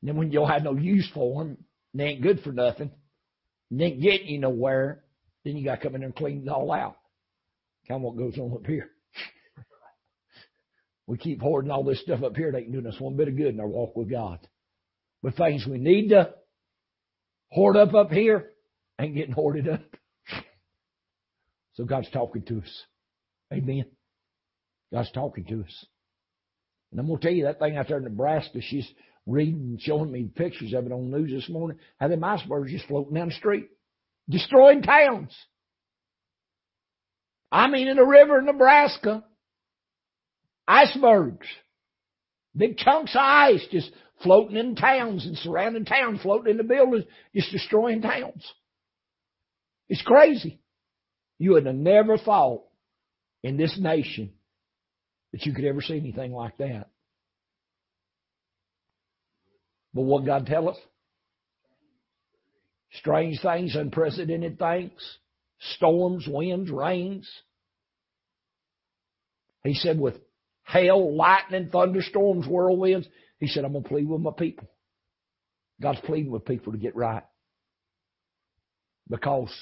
And 0.00 0.08
then 0.08 0.16
when 0.16 0.32
you'll 0.32 0.48
have 0.48 0.64
no 0.64 0.74
use 0.74 1.08
for 1.12 1.44
them, 1.44 1.58
they 1.94 2.04
ain't 2.04 2.22
good 2.22 2.40
for 2.40 2.50
nothing, 2.50 2.90
they 3.80 3.86
ain't 3.86 4.24
you 4.24 4.38
nowhere, 4.38 5.02
then 5.44 5.56
you 5.56 5.64
got 5.64 5.76
to 5.76 5.82
come 5.82 5.94
in 5.94 6.02
there 6.02 6.08
and 6.08 6.16
clean 6.16 6.42
it 6.42 6.48
all 6.48 6.70
out. 6.70 6.96
Kind 7.88 7.98
of 7.98 8.02
what 8.02 8.16
goes 8.16 8.38
on 8.38 8.52
up 8.52 8.66
here. 8.66 8.90
we 11.06 11.16
keep 11.16 11.40
hoarding 11.40 11.70
all 11.70 11.82
this 11.82 12.00
stuff 12.00 12.22
up 12.22 12.36
here. 12.36 12.48
It 12.48 12.56
ain't 12.56 12.72
doing 12.72 12.86
us 12.86 13.00
one 13.00 13.16
bit 13.16 13.28
of 13.28 13.36
good 13.36 13.54
in 13.54 13.60
our 13.60 13.66
walk 13.66 13.96
with 13.96 14.10
God. 14.10 14.38
But 15.22 15.36
things 15.36 15.66
we 15.66 15.78
need 15.78 16.10
to 16.10 16.34
hoard 17.50 17.76
up 17.76 17.94
up 17.94 18.10
here 18.10 18.50
ain't 19.00 19.14
getting 19.14 19.32
hoarded 19.34 19.68
up. 19.68 19.80
So 21.74 21.84
God's 21.84 22.10
talking 22.10 22.42
to 22.42 22.58
us. 22.58 22.82
Amen. 23.52 23.86
God's 24.92 25.10
talking 25.12 25.44
to 25.46 25.62
us. 25.62 25.86
And 26.90 27.00
I'm 27.00 27.06
going 27.06 27.18
to 27.18 27.26
tell 27.26 27.34
you 27.34 27.44
that 27.44 27.58
thing 27.58 27.76
out 27.76 27.88
there 27.88 27.96
in 27.96 28.04
Nebraska, 28.04 28.60
she's 28.60 28.86
reading 29.26 29.78
showing 29.80 30.10
me 30.10 30.24
pictures 30.34 30.72
of 30.74 30.86
it 30.86 30.92
on 30.92 31.10
the 31.10 31.18
news 31.18 31.30
this 31.30 31.48
morning, 31.48 31.78
how 31.98 32.08
them 32.08 32.24
icebergs 32.24 32.72
just 32.72 32.86
floating 32.86 33.14
down 33.14 33.28
the 33.28 33.34
street, 33.34 33.68
destroying 34.28 34.82
towns. 34.82 35.34
I 37.50 37.68
mean, 37.68 37.88
in 37.88 37.96
the 37.96 38.04
river 38.04 38.38
in 38.38 38.46
Nebraska, 38.46 39.24
icebergs, 40.66 41.46
big 42.56 42.78
chunks 42.78 43.14
of 43.14 43.20
ice 43.20 43.66
just 43.70 43.90
floating 44.22 44.56
in 44.56 44.74
towns 44.74 45.26
and 45.26 45.36
surrounding 45.36 45.84
towns, 45.84 46.22
floating 46.22 46.52
in 46.52 46.56
the 46.56 46.64
buildings, 46.64 47.04
just 47.34 47.50
destroying 47.50 48.00
towns. 48.00 48.50
It's 49.88 50.02
crazy. 50.02 50.60
You 51.38 51.52
would 51.52 51.66
have 51.66 51.74
never 51.74 52.16
thought 52.16 52.62
in 53.42 53.56
this 53.56 53.76
nation 53.78 54.32
that 55.32 55.44
you 55.44 55.52
could 55.52 55.64
ever 55.64 55.82
see 55.82 55.96
anything 55.96 56.32
like 56.32 56.56
that. 56.58 56.88
But 59.94 60.02
what 60.02 60.24
God 60.24 60.46
tell 60.46 60.68
us? 60.68 60.76
Strange 62.92 63.40
things, 63.40 63.74
unprecedented 63.74 64.58
things, 64.58 65.18
storms, 65.74 66.26
winds, 66.28 66.70
rains. 66.70 67.28
He 69.64 69.74
said 69.74 69.98
with 69.98 70.16
hail, 70.66 71.14
lightning, 71.14 71.70
thunderstorms, 71.70 72.46
whirlwinds, 72.46 73.06
he 73.38 73.46
said, 73.48 73.64
I'm 73.64 73.72
going 73.72 73.84
to 73.84 73.88
plead 73.88 74.08
with 74.08 74.20
my 74.20 74.30
people. 74.36 74.68
God's 75.80 76.00
pleading 76.00 76.30
with 76.30 76.44
people 76.44 76.72
to 76.72 76.78
get 76.78 76.94
right. 76.94 77.24
Because 79.08 79.52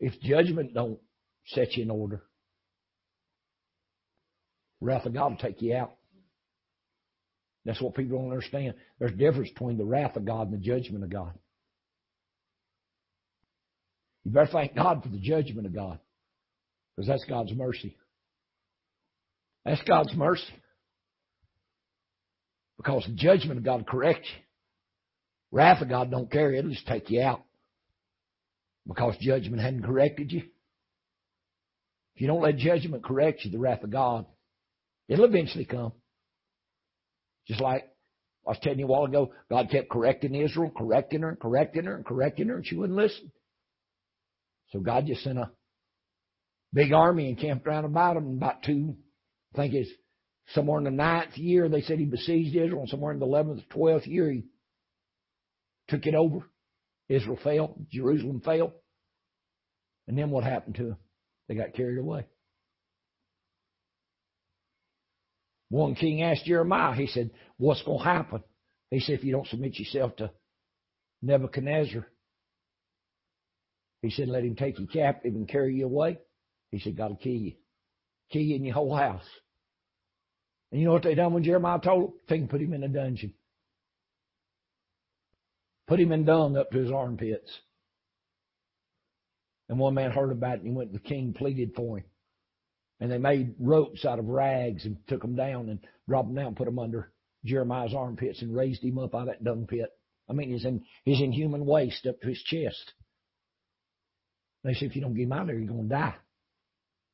if 0.00 0.18
judgment 0.20 0.72
don't 0.72 0.98
set 1.46 1.74
you 1.74 1.82
in 1.82 1.90
order, 1.90 2.22
wrath 4.80 5.06
of 5.06 5.14
God 5.14 5.30
will 5.30 5.38
take 5.38 5.60
you 5.62 5.74
out. 5.74 5.94
That's 7.66 7.82
what 7.82 7.96
people 7.96 8.18
don't 8.18 8.30
understand. 8.30 8.74
There's 8.98 9.10
a 9.10 9.16
difference 9.16 9.50
between 9.50 9.76
the 9.76 9.84
wrath 9.84 10.16
of 10.16 10.24
God 10.24 10.50
and 10.50 10.52
the 10.52 10.64
judgment 10.64 11.02
of 11.02 11.10
God. 11.10 11.32
You 14.24 14.30
better 14.30 14.50
thank 14.50 14.76
God 14.76 15.02
for 15.02 15.08
the 15.08 15.18
judgment 15.18 15.66
of 15.66 15.74
God. 15.74 15.98
Because 16.94 17.08
that's 17.08 17.24
God's 17.24 17.52
mercy. 17.52 17.96
That's 19.64 19.82
God's 19.82 20.14
mercy. 20.14 20.44
Because 22.76 23.04
the 23.04 23.14
judgment 23.14 23.58
of 23.58 23.64
God 23.64 23.84
corrects 23.86 24.28
you. 24.32 24.42
Wrath 25.50 25.82
of 25.82 25.88
God 25.88 26.10
don't 26.10 26.30
care, 26.30 26.52
it'll 26.52 26.70
just 26.70 26.86
take 26.86 27.10
you 27.10 27.20
out. 27.20 27.42
Because 28.86 29.16
judgment 29.20 29.60
hadn't 29.60 29.82
corrected 29.82 30.30
you. 30.30 30.42
If 32.14 32.20
you 32.20 32.28
don't 32.28 32.42
let 32.42 32.58
judgment 32.58 33.04
correct 33.04 33.44
you, 33.44 33.50
the 33.50 33.58
wrath 33.58 33.82
of 33.82 33.90
God, 33.90 34.24
it'll 35.08 35.24
eventually 35.24 35.64
come. 35.64 35.92
Just 37.46 37.60
like 37.60 37.84
I 38.46 38.50
was 38.50 38.58
telling 38.62 38.78
you 38.78 38.86
a 38.86 38.88
while 38.88 39.04
ago, 39.04 39.32
God 39.50 39.70
kept 39.70 39.90
correcting 39.90 40.34
Israel, 40.34 40.70
correcting 40.76 41.22
her, 41.22 41.36
correcting 41.40 41.84
her, 41.84 41.96
and 41.96 42.06
correcting 42.06 42.48
her, 42.48 42.56
and 42.56 42.66
she 42.66 42.76
wouldn't 42.76 42.98
listen. 42.98 43.32
So 44.70 44.80
God 44.80 45.06
just 45.06 45.22
sent 45.22 45.38
a 45.38 45.50
big 46.72 46.92
army 46.92 47.28
and 47.28 47.38
camped 47.38 47.66
around 47.66 47.84
about 47.84 48.14
them. 48.14 48.36
About 48.36 48.62
two, 48.62 48.96
I 49.54 49.58
think 49.58 49.74
it's 49.74 49.90
somewhere 50.54 50.78
in 50.78 50.84
the 50.84 50.90
ninth 50.90 51.36
year, 51.36 51.68
they 51.68 51.82
said 51.82 51.98
he 51.98 52.04
besieged 52.04 52.54
Israel, 52.54 52.80
and 52.80 52.88
somewhere 52.88 53.12
in 53.12 53.18
the 53.18 53.26
eleventh, 53.26 53.68
twelfth 53.70 54.06
year, 54.06 54.30
he 54.30 54.44
took 55.88 56.06
it 56.06 56.14
over. 56.14 56.40
Israel 57.08 57.38
fell, 57.42 57.76
Jerusalem 57.90 58.40
fell. 58.44 58.72
And 60.08 60.18
then 60.18 60.30
what 60.30 60.44
happened 60.44 60.76
to 60.76 60.84
them? 60.84 60.96
They 61.48 61.54
got 61.54 61.74
carried 61.74 61.98
away. 61.98 62.26
One 65.68 65.94
king 65.94 66.22
asked 66.22 66.44
Jeremiah, 66.44 66.94
he 66.94 67.06
said, 67.06 67.30
What's 67.56 67.82
going 67.82 67.98
to 67.98 68.04
happen? 68.04 68.42
He 68.90 69.00
said, 69.00 69.18
If 69.18 69.24
you 69.24 69.32
don't 69.32 69.48
submit 69.48 69.78
yourself 69.78 70.14
to 70.16 70.30
Nebuchadnezzar, 71.22 72.06
he 74.02 74.10
said, 74.10 74.28
Let 74.28 74.44
him 74.44 74.54
take 74.54 74.78
you 74.78 74.86
captive 74.86 75.34
and 75.34 75.48
carry 75.48 75.74
you 75.74 75.86
away. 75.86 76.18
He 76.70 76.78
said, 76.78 76.96
God 76.96 77.10
will 77.10 77.16
kill 77.16 77.32
you. 77.32 77.52
Kill 78.30 78.42
you 78.42 78.56
in 78.56 78.64
your 78.64 78.74
whole 78.74 78.94
house. 78.94 79.26
And 80.70 80.80
you 80.80 80.86
know 80.86 80.92
what 80.92 81.02
they 81.02 81.14
done 81.14 81.32
when 81.32 81.44
Jeremiah 81.44 81.80
told 81.80 82.02
them? 82.02 82.12
They 82.28 82.38
can 82.38 82.48
put 82.48 82.60
him 82.60 82.72
in 82.72 82.82
a 82.82 82.88
dungeon. 82.88 83.34
Put 85.86 86.00
him 86.00 86.12
in 86.12 86.24
dung 86.24 86.56
up 86.56 86.70
to 86.70 86.78
his 86.78 86.90
armpits. 86.90 87.50
And 89.68 89.78
one 89.78 89.94
man 89.94 90.10
heard 90.10 90.32
about 90.32 90.56
it 90.56 90.60
and 90.60 90.68
he 90.68 90.74
went 90.76 90.92
to 90.92 90.98
the 90.98 91.04
king, 91.04 91.34
pleaded 91.36 91.72
for 91.74 91.98
him. 91.98 92.04
And 93.00 93.10
they 93.10 93.18
made 93.18 93.54
ropes 93.58 94.04
out 94.04 94.18
of 94.18 94.26
rags 94.26 94.84
and 94.84 94.96
took 95.06 95.20
them 95.20 95.36
down 95.36 95.68
and 95.68 95.80
dropped 96.08 96.28
them 96.28 96.36
down, 96.36 96.54
put 96.54 96.64
them 96.64 96.78
under 96.78 97.12
Jeremiah's 97.44 97.94
armpits 97.94 98.40
and 98.42 98.56
raised 98.56 98.82
him 98.82 98.98
up 98.98 99.14
out 99.14 99.22
of 99.22 99.26
that 99.26 99.44
dung 99.44 99.66
pit. 99.66 99.90
I 100.28 100.32
mean, 100.32 100.50
he's 100.50 100.64
in, 100.64 100.84
he's 101.04 101.20
in 101.20 101.32
human 101.32 101.66
waste 101.66 102.06
up 102.06 102.20
to 102.20 102.28
his 102.28 102.42
chest. 102.42 102.92
They 104.64 104.74
said, 104.74 104.88
if 104.88 104.96
you 104.96 105.02
don't 105.02 105.14
get 105.14 105.24
him 105.24 105.32
out 105.32 105.42
of 105.42 105.46
there, 105.48 105.58
you're 105.58 105.68
going 105.68 105.88
to 105.88 105.94
die. 105.94 106.14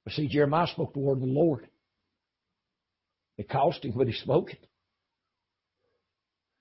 But 0.04 0.14
see, 0.14 0.28
Jeremiah 0.28 0.66
spoke 0.68 0.94
the 0.94 1.00
word 1.00 1.18
of 1.18 1.20
the 1.20 1.26
Lord. 1.26 1.68
It 3.36 3.48
cost 3.48 3.84
him, 3.84 3.92
but 3.96 4.06
he 4.06 4.14
spoke 4.14 4.52
it. 4.52 4.66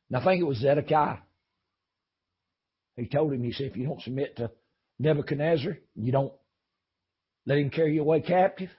And 0.10 0.18
I 0.18 0.24
think 0.24 0.42
it 0.42 0.46
was 0.46 0.58
Zedekiah. 0.58 1.20
He 2.98 3.08
told 3.08 3.32
him, 3.32 3.44
he 3.44 3.54
said, 3.54 3.68
if 3.68 3.78
you 3.78 3.86
don't 3.86 4.02
submit 4.02 4.36
to 4.38 4.52
Nebuchadnezzar, 5.00 5.78
you 5.96 6.12
don't 6.12 6.34
let 7.46 7.58
him 7.58 7.70
carry 7.70 7.96
you 7.96 8.02
away 8.02 8.20
captive. 8.20 8.70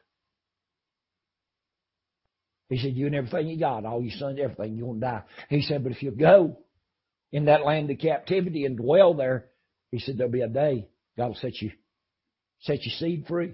He 2.72 2.78
said, 2.78 2.96
you 2.96 3.04
and 3.04 3.14
everything 3.14 3.48
you 3.48 3.58
got, 3.58 3.84
all 3.84 4.00
your 4.00 4.16
sons, 4.16 4.38
everything, 4.42 4.78
you're 4.78 4.86
going 4.86 5.00
to 5.00 5.06
die. 5.06 5.22
He 5.50 5.60
said, 5.60 5.82
but 5.82 5.92
if 5.92 6.02
you 6.02 6.10
go 6.10 6.56
in 7.30 7.44
that 7.44 7.66
land 7.66 7.90
of 7.90 7.98
captivity 7.98 8.64
and 8.64 8.78
dwell 8.78 9.12
there, 9.12 9.50
he 9.90 9.98
said, 9.98 10.16
there'll 10.16 10.32
be 10.32 10.40
a 10.40 10.48
day 10.48 10.88
God 11.18 11.26
will 11.26 11.34
set 11.34 11.60
you, 11.60 11.70
set 12.60 12.82
your 12.82 12.94
seed 12.98 13.26
free. 13.28 13.52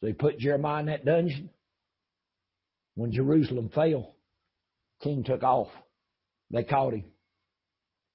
So 0.00 0.06
he 0.06 0.12
put 0.12 0.38
Jeremiah 0.38 0.78
in 0.80 0.86
that 0.86 1.04
dungeon. 1.04 1.50
When 2.94 3.10
Jerusalem 3.10 3.70
fell, 3.74 4.14
king 5.02 5.24
took 5.24 5.42
off. 5.42 5.66
They 6.52 6.62
caught 6.62 6.92
him, 6.92 7.06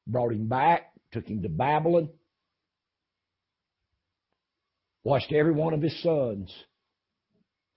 brought 0.08 0.32
him 0.32 0.48
back, 0.48 0.94
took 1.12 1.28
him 1.28 1.42
to 1.42 1.50
Babylon, 1.50 2.12
watched 5.04 5.34
every 5.34 5.52
one 5.52 5.74
of 5.74 5.82
his 5.82 6.02
sons 6.02 6.50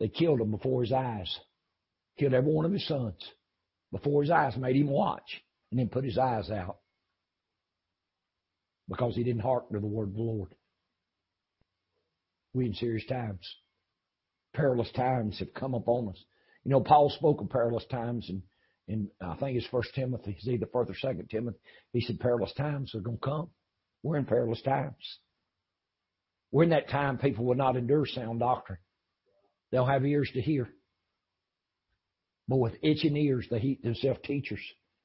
they 0.03 0.09
killed 0.09 0.41
him 0.41 0.51
before 0.51 0.83
his 0.83 0.91
eyes. 0.91 1.33
Killed 2.19 2.35
every 2.35 2.53
one 2.53 2.65
of 2.65 2.73
his 2.73 2.85
sons 2.89 3.15
before 3.93 4.23
his 4.23 4.33
eyes, 4.33 4.57
made 4.57 4.75
him 4.75 4.89
watch, 4.89 5.41
and 5.71 5.79
then 5.79 5.89
put 5.89 6.03
his 6.03 6.19
eyes 6.19 6.51
out. 6.51 6.79
Because 8.89 9.15
he 9.15 9.23
didn't 9.23 9.43
hearken 9.43 9.75
to 9.75 9.81
the 9.81 9.87
word 9.87 10.09
of 10.09 10.15
the 10.15 10.21
Lord. 10.21 10.57
We 12.53 12.67
in 12.67 12.75
serious 12.75 13.07
times. 13.07 13.49
Perilous 14.55 14.91
times 14.91 15.39
have 15.39 15.55
come 15.55 15.75
upon 15.75 16.09
us. 16.09 16.25
You 16.65 16.73
know, 16.73 16.81
Paul 16.81 17.09
spoke 17.11 17.41
of 17.41 17.49
perilous 17.49 17.87
times 17.89 18.29
and 18.29 18.43
in 18.89 19.09
I 19.21 19.37
think 19.37 19.57
it's 19.57 19.69
First 19.69 19.95
Timothy, 19.95 20.33
it's 20.37 20.49
either 20.49 20.67
First 20.73 20.91
or 20.91 20.97
Second 20.97 21.31
Timothy. 21.31 21.61
He 21.93 22.01
said 22.01 22.19
perilous 22.19 22.53
times 22.55 22.93
are 22.97 23.01
going 23.01 23.19
to 23.19 23.25
come. 23.25 23.51
We're 24.03 24.17
in 24.17 24.25
perilous 24.25 24.63
times. 24.63 25.19
We're 26.51 26.65
in 26.65 26.71
that 26.71 26.89
time 26.89 27.19
people 27.19 27.45
will 27.45 27.55
not 27.55 27.77
endure 27.77 28.05
sound 28.05 28.41
doctrine. 28.41 28.81
They'll 29.73 29.87
have 29.87 30.05
ears 30.05 30.31
to 30.35 30.41
hear. 30.41 30.69
But 32.47 32.59
with 32.59 32.75
itching 32.83 33.17
ears, 33.17 33.47
they 33.51 33.59
heat 33.59 33.83
themselves 33.83 34.21
teachers. 34.23 34.61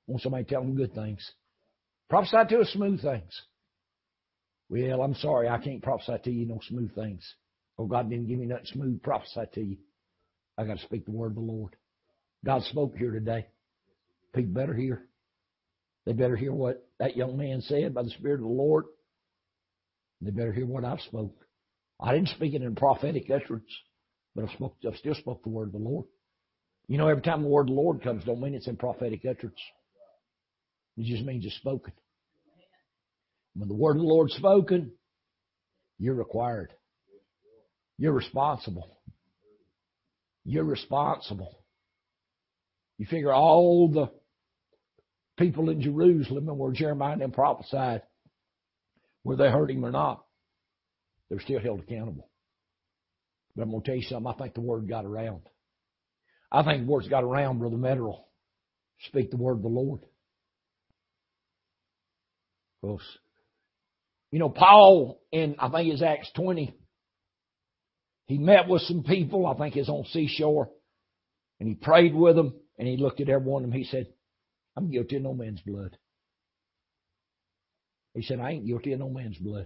Want 0.06 0.22
somebody 0.22 0.44
to 0.44 0.50
tell 0.50 0.62
them 0.62 0.76
good 0.76 0.94
things. 0.94 1.32
Prophesy 2.10 2.38
to 2.50 2.60
us 2.60 2.70
smooth 2.74 3.02
things. 3.02 3.42
Well, 4.70 5.02
I'm 5.02 5.16
sorry, 5.16 5.48
I 5.48 5.58
can't 5.58 5.82
prophesy 5.82 6.18
to 6.24 6.32
you 6.32 6.46
no 6.46 6.60
smooth 6.68 6.94
things. 6.94 7.24
Oh, 7.80 7.86
God 7.86 8.10
didn't 8.10 8.28
give 8.28 8.40
me 8.40 8.46
nothing 8.46 8.66
smooth 8.66 9.02
prophesy 9.02 9.44
to 9.54 9.64
you. 9.64 9.78
I 10.58 10.66
got 10.66 10.78
to 10.78 10.84
speak 10.84 11.06
the 11.06 11.12
word 11.12 11.32
of 11.32 11.36
the 11.36 11.42
Lord. 11.42 11.76
God 12.44 12.64
spoke 12.64 12.98
here 12.98 13.12
today. 13.12 13.48
People 14.34 14.54
better 14.54 14.74
hear. 14.74 15.04
They 16.06 16.14
better 16.14 16.36
hear 16.36 16.54
what 16.54 16.86
that 17.00 17.16
young 17.16 17.38
man 17.38 17.62
said 17.62 17.94
by 17.94 18.04
the 18.04 18.10
Spirit 18.10 18.36
of 18.36 18.48
the 18.48 18.48
Lord. 18.48 18.86
They 20.22 20.32
better 20.32 20.54
hear 20.54 20.66
what 20.66 20.86
I've 20.86 21.02
spoke. 21.02 21.36
I 22.00 22.14
didn't 22.14 22.30
speak 22.30 22.54
it 22.54 22.62
in 22.62 22.76
prophetic 22.76 23.30
utterance. 23.30 23.72
But 24.38 24.46
I've, 24.46 24.70
I've 24.88 24.98
still 24.98 25.16
spoke 25.16 25.44
the 25.44 25.50
word 25.50 25.70
of 25.70 25.72
the 25.72 25.80
Lord. 25.80 26.06
You 26.88 27.00
know, 27.00 27.08
every 27.08 27.24
time 27.24 27.42
the 27.42 27.48
word 27.48 27.62
of 27.62 27.76
the 27.76 27.82
Lord 27.82 28.04
comes, 28.04 28.24
don't 28.24 28.40
mean 28.40 28.54
it's 28.54 28.68
in 28.68 28.78
prophetic 28.78 29.26
utterance. 29.28 29.60
It 30.96 31.06
just 31.06 31.26
means 31.26 31.44
it's 31.44 31.56
spoken. 31.56 31.94
When 33.56 33.68
the 33.68 33.74
word 33.74 33.96
of 33.96 34.04
the 34.04 34.08
Lord's 34.08 34.36
spoken, 34.36 34.92
you're 35.98 36.14
required. 36.14 36.72
You're 37.98 38.14
responsible. 38.14 39.00
You're 40.46 40.64
responsible. 40.64 41.58
You 43.00 43.08
figure 43.08 43.34
all 43.34 43.90
the 43.90 44.12
people 45.44 45.72
in 45.72 45.82
Jerusalem 45.82 46.48
and 46.48 46.60
where 46.60 46.72
Jeremiah 46.74 47.14
and 47.14 47.22
them 47.22 47.32
prophesied, 47.32 48.04
whether 49.24 49.46
they 49.46 49.52
heard 49.52 49.72
him 49.72 49.84
or 49.84 49.92
not, 49.92 50.24
they're 51.28 51.40
still 51.40 51.60
held 51.60 51.80
accountable. 51.80 52.30
But 53.58 53.64
I'm 53.64 53.72
going 53.72 53.82
to 53.82 53.88
tell 53.88 53.96
you 53.96 54.04
something. 54.04 54.32
I 54.32 54.38
think 54.38 54.54
the 54.54 54.62
word 54.62 54.88
got 54.88 55.04
around. 55.04 55.42
I 56.52 56.64
think 56.64 56.86
the 56.86 56.92
word's 56.92 57.08
got 57.08 57.24
around, 57.24 57.58
Brother 57.58 57.76
Metterell. 57.76 58.20
Speak 59.08 59.32
the 59.32 59.38
word 59.38 59.58
of 59.58 59.62
the 59.64 59.68
Lord. 59.68 60.02
Because, 62.82 63.02
you 64.32 64.38
know, 64.38 64.50
Paul 64.50 65.20
in, 65.32 65.56
I 65.58 65.70
think 65.70 65.92
it's 65.92 66.04
Acts 66.04 66.30
20, 66.36 66.76
he 68.28 68.38
met 68.38 68.68
with 68.68 68.84
some 68.84 69.04
people, 69.04 69.48
I 69.48 69.56
think 69.56 69.76
it's 69.76 69.90
on 69.90 70.06
seashore, 70.12 70.70
and 71.60 71.68
he 71.68 71.74
prayed 71.76 72.14
with 72.14 72.36
them, 72.36 72.54
and 72.78 72.88
he 72.88 72.98
looked 72.98 73.22
at 73.22 73.30
every 73.30 73.50
one 73.50 73.64
of 73.64 73.72
them. 73.72 73.78
He 73.78 73.86
said, 73.86 74.08
I'm 74.76 74.92
guilty 74.92 75.16
of 75.16 75.24
no 75.24 75.34
man's 75.34 75.62
blood. 75.62 75.98
He 78.14 78.22
said, 78.22 78.40
I 78.40 78.52
ain't 78.52 78.68
guilty 78.68 78.94
of 78.94 79.00
no 79.00 79.10
man's 79.10 79.38
blood. 79.38 79.66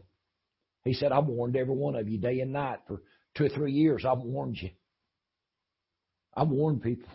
He 0.86 0.94
said, 0.94 1.12
I've 1.12 1.26
warned 1.26 1.58
every 1.58 1.76
one 1.76 1.96
of 1.96 2.08
you 2.08 2.18
day 2.18 2.40
and 2.40 2.54
night 2.54 2.80
for 2.88 3.02
two 3.36 3.46
or 3.46 3.50
three 3.50 3.72
years. 3.72 4.06
I've 4.06 4.20
warned 4.20 4.58
you. 4.62 4.72
I've 6.36 6.50
warned 6.50 6.82
people. 6.82 7.10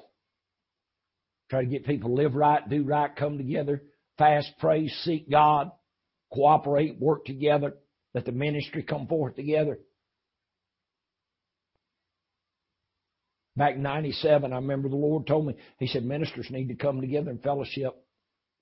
Try 1.48 1.62
to 1.62 1.70
get 1.70 1.86
people 1.86 2.10
to 2.10 2.14
live 2.14 2.34
right, 2.34 2.68
do 2.68 2.82
right, 2.82 3.14
come 3.14 3.38
together, 3.38 3.82
fast, 4.18 4.50
pray, 4.58 4.88
seek 4.88 5.30
God, 5.30 5.70
cooperate, 6.32 6.98
work 6.98 7.24
together, 7.24 7.74
let 8.14 8.24
the 8.24 8.32
ministry 8.32 8.82
come 8.82 9.06
forth 9.06 9.36
together. 9.36 9.78
Back 13.56 13.76
in 13.76 13.82
97, 13.82 14.52
I 14.52 14.56
remember 14.56 14.88
the 14.88 14.96
Lord 14.96 15.26
told 15.26 15.46
me, 15.46 15.54
He 15.78 15.86
said, 15.86 16.04
ministers 16.04 16.48
need 16.50 16.68
to 16.68 16.74
come 16.74 17.00
together 17.00 17.30
in 17.30 17.38
fellowship, 17.38 17.94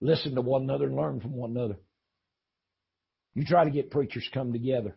listen 0.00 0.34
to 0.34 0.40
one 0.40 0.62
another 0.62 0.86
and 0.86 0.94
learn 0.94 1.20
from 1.20 1.32
one 1.32 1.50
another. 1.50 1.78
You 3.34 3.44
try 3.44 3.64
to 3.64 3.70
get 3.70 3.90
preachers 3.90 4.28
come 4.32 4.52
together 4.52 4.96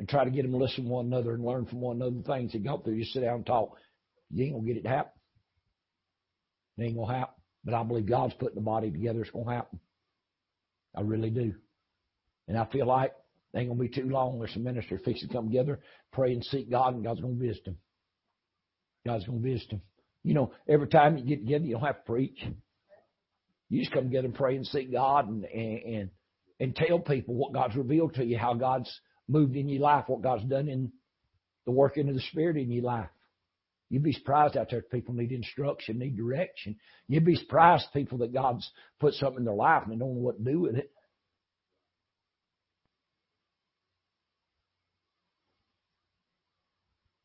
and 0.00 0.08
try 0.08 0.24
to 0.24 0.30
get 0.30 0.42
them 0.42 0.52
to 0.52 0.56
listen 0.56 0.84
to 0.84 0.90
one 0.90 1.04
another 1.04 1.34
and 1.34 1.44
learn 1.44 1.66
from 1.66 1.82
one 1.82 1.96
another 1.96 2.16
the 2.16 2.22
things 2.22 2.54
they 2.54 2.58
go 2.58 2.78
through. 2.78 2.94
You 2.94 3.04
sit 3.04 3.20
down 3.20 3.36
and 3.36 3.46
talk. 3.46 3.76
You 4.30 4.44
ain't 4.44 4.54
gonna 4.54 4.66
get 4.66 4.78
it 4.78 4.84
to 4.84 4.88
happen. 4.88 5.12
It 6.78 6.84
ain't 6.84 6.96
gonna 6.96 7.18
happen. 7.18 7.34
But 7.64 7.74
I 7.74 7.82
believe 7.82 8.06
God's 8.06 8.32
putting 8.32 8.54
the 8.54 8.62
body 8.62 8.90
together. 8.90 9.20
It's 9.20 9.30
gonna 9.30 9.54
happen. 9.54 9.78
I 10.96 11.02
really 11.02 11.28
do. 11.28 11.52
And 12.48 12.56
I 12.56 12.64
feel 12.64 12.86
like 12.86 13.12
it 13.52 13.58
ain't 13.58 13.68
gonna 13.68 13.78
be 13.78 13.90
too 13.90 14.08
long. 14.08 14.38
There's 14.38 14.54
some 14.54 14.64
ministers 14.64 15.02
fixing 15.04 15.28
to 15.28 15.34
come 15.34 15.48
together, 15.48 15.80
pray 16.14 16.32
and 16.32 16.42
seek 16.44 16.70
God, 16.70 16.94
and 16.94 17.04
God's 17.04 17.20
gonna 17.20 17.34
visit 17.34 17.66
them. 17.66 17.76
God's 19.04 19.26
gonna 19.26 19.40
visit 19.40 19.68
them. 19.68 19.82
You 20.24 20.32
know, 20.32 20.52
every 20.66 20.88
time 20.88 21.18
you 21.18 21.26
get 21.26 21.44
together, 21.44 21.66
you 21.66 21.74
don't 21.74 21.84
have 21.84 22.04
to 22.04 22.10
preach. 22.10 22.42
You 23.68 23.80
just 23.80 23.92
come 23.92 24.04
together 24.04 24.28
and 24.28 24.34
pray 24.34 24.56
and 24.56 24.66
seek 24.66 24.90
God 24.90 25.28
and 25.28 25.44
and 25.44 25.78
and, 25.82 26.10
and 26.58 26.74
tell 26.74 27.00
people 27.00 27.34
what 27.34 27.52
God's 27.52 27.76
revealed 27.76 28.14
to 28.14 28.24
you, 28.24 28.38
how 28.38 28.54
God's 28.54 28.90
moved 29.30 29.56
in 29.56 29.68
your 29.68 29.82
life, 29.82 30.04
what 30.08 30.22
God's 30.22 30.44
done 30.44 30.68
in 30.68 30.92
the 31.66 31.72
working 31.72 32.08
of 32.08 32.14
the 32.14 32.20
Spirit 32.20 32.56
in 32.56 32.70
your 32.70 32.84
life. 32.84 33.08
You'd 33.88 34.04
be 34.04 34.12
surprised 34.12 34.56
out 34.56 34.68
there 34.70 34.82
people 34.82 35.14
need 35.14 35.32
instruction, 35.32 35.98
need 35.98 36.16
direction. 36.16 36.76
You'd 37.08 37.24
be 37.24 37.34
surprised 37.34 37.86
people 37.92 38.18
that 38.18 38.32
God's 38.32 38.68
put 39.00 39.14
something 39.14 39.38
in 39.38 39.44
their 39.44 39.54
life 39.54 39.82
and 39.82 39.92
they 39.92 39.96
don't 39.96 40.14
know 40.14 40.20
what 40.20 40.38
to 40.38 40.44
do 40.44 40.60
with 40.60 40.76
it. 40.76 40.90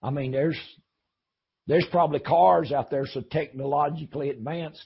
I 0.02 0.12
mean, 0.12 0.32
there's 0.32 0.60
there's 1.68 1.88
probably 1.92 2.20
cars 2.20 2.72
out 2.72 2.92
there 2.92 3.08
so 3.08 3.22
technologically 3.22 4.30
advanced, 4.30 4.86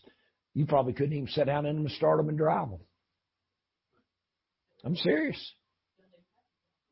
you 0.53 0.65
probably 0.65 0.93
couldn't 0.93 1.13
even 1.13 1.27
sit 1.27 1.45
down 1.45 1.65
in 1.65 1.75
them 1.75 1.85
and 1.85 1.95
start 1.95 2.17
them 2.17 2.29
and 2.29 2.37
drive 2.37 2.69
them. 2.69 2.79
I'm 4.85 4.95
serious. 4.95 5.53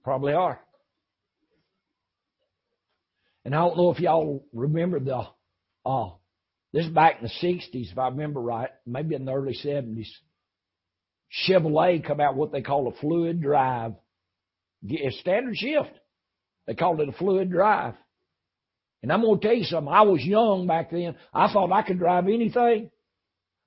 Probably 0.07 0.31
are. 0.31 0.57
And 3.43 3.53
I 3.53 3.57
don't 3.57 3.75
know 3.75 3.91
if 3.91 3.99
y'all 3.99 4.45
remember 4.53 5.01
the, 5.01 5.23
uh, 5.85 6.11
this 6.71 6.87
back 6.87 7.17
in 7.19 7.23
the 7.23 7.45
60s, 7.45 7.91
if 7.91 7.97
I 7.97 8.07
remember 8.07 8.39
right, 8.39 8.69
maybe 8.85 9.15
in 9.15 9.25
the 9.25 9.33
early 9.33 9.53
70s. 9.61 10.07
Chevrolet 11.45 12.07
come 12.07 12.21
out 12.21 12.37
what 12.37 12.53
they 12.53 12.61
call 12.61 12.87
a 12.87 12.97
fluid 13.01 13.41
drive. 13.41 13.95
A 14.89 15.11
standard 15.19 15.57
shift. 15.57 15.91
They 16.67 16.73
called 16.75 17.01
it 17.01 17.09
a 17.09 17.11
fluid 17.11 17.51
drive. 17.51 17.95
And 19.03 19.11
I'm 19.11 19.19
going 19.19 19.41
to 19.41 19.45
tell 19.45 19.57
you 19.57 19.65
something. 19.65 19.93
I 19.93 20.03
was 20.03 20.23
young 20.23 20.67
back 20.67 20.91
then. 20.91 21.17
I 21.33 21.51
thought 21.51 21.73
I 21.73 21.81
could 21.81 21.99
drive 21.99 22.29
anything, 22.29 22.91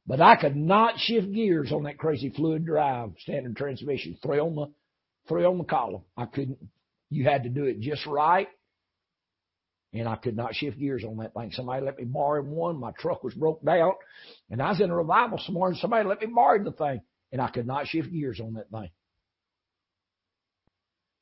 but 0.07 0.23
I 0.23 0.37
could 0.37 0.57
not 0.57 1.01
shift 1.01 1.31
gears 1.35 1.71
on 1.71 1.83
that 1.83 1.99
crazy 1.99 2.31
fluid 2.31 2.65
drive 2.65 3.11
standard 3.19 3.57
transmission. 3.57 4.17
Three 4.23 4.39
on 4.39 4.73
three 5.29 5.45
on 5.45 5.59
the 5.59 5.65
column. 5.65 6.03
I 6.17 6.27
couldn't. 6.27 6.59
You 7.11 7.25
had 7.25 7.45
to 7.45 7.49
do 7.49 7.65
it 7.65 7.81
just 7.81 8.07
right 8.07 8.49
and 9.93 10.09
I 10.09 10.17
could 10.17 10.37
not 10.37 10.55
shift 10.55 10.79
gears 10.79 11.05
on 11.05 11.17
that 11.19 11.35
thing. 11.35 11.51
Somebody 11.53 11.85
let 11.85 11.99
me 11.99 12.05
borrow 12.05 12.43
one. 12.43 12.79
My 12.79 12.93
truck 12.93 13.25
was 13.25 13.35
broke 13.35 13.65
down, 13.65 13.93
and 14.49 14.63
I 14.63 14.71
was 14.71 14.81
in 14.81 14.91
a 14.91 14.97
revival 14.97 15.39
somewhere 15.39 15.71
and 15.71 15.79
Somebody 15.79 16.09
let 16.09 16.21
me 16.21 16.29
borrow 16.29 16.63
the 16.63 16.73
thing, 16.73 17.01
and 17.33 17.41
I 17.41 17.49
could 17.51 17.67
not 17.67 17.87
shift 17.87 18.13
gears 18.13 18.41
on 18.41 18.55
that 18.55 18.71
thing. 18.71 18.91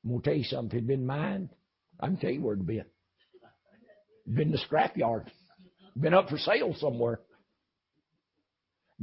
I'm 0.04 0.10
gonna 0.10 0.22
tell 0.22 0.34
you 0.34 0.44
something. 0.44 0.68
If 0.68 0.74
it'd 0.74 0.86
been 0.86 1.06
mine, 1.06 1.50
I 1.98 2.06
can 2.06 2.16
tell 2.18 2.30
you 2.30 2.42
where 2.42 2.54
it'd 2.54 2.66
been. 2.66 2.84
Been 4.32 4.52
the 4.52 4.58
scrapyard. 4.58 5.26
Been 5.98 6.14
up 6.14 6.28
for 6.28 6.38
sale 6.38 6.74
somewhere. 6.78 7.20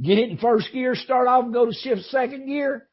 Get 0.00 0.18
it 0.18 0.30
in 0.30 0.38
first 0.38 0.72
gear, 0.72 0.94
start 0.94 1.26
off 1.26 1.44
and 1.44 1.52
go 1.52 1.66
to 1.66 1.72
shift 1.72 2.02
second 2.02 2.46
gear. 2.46 2.86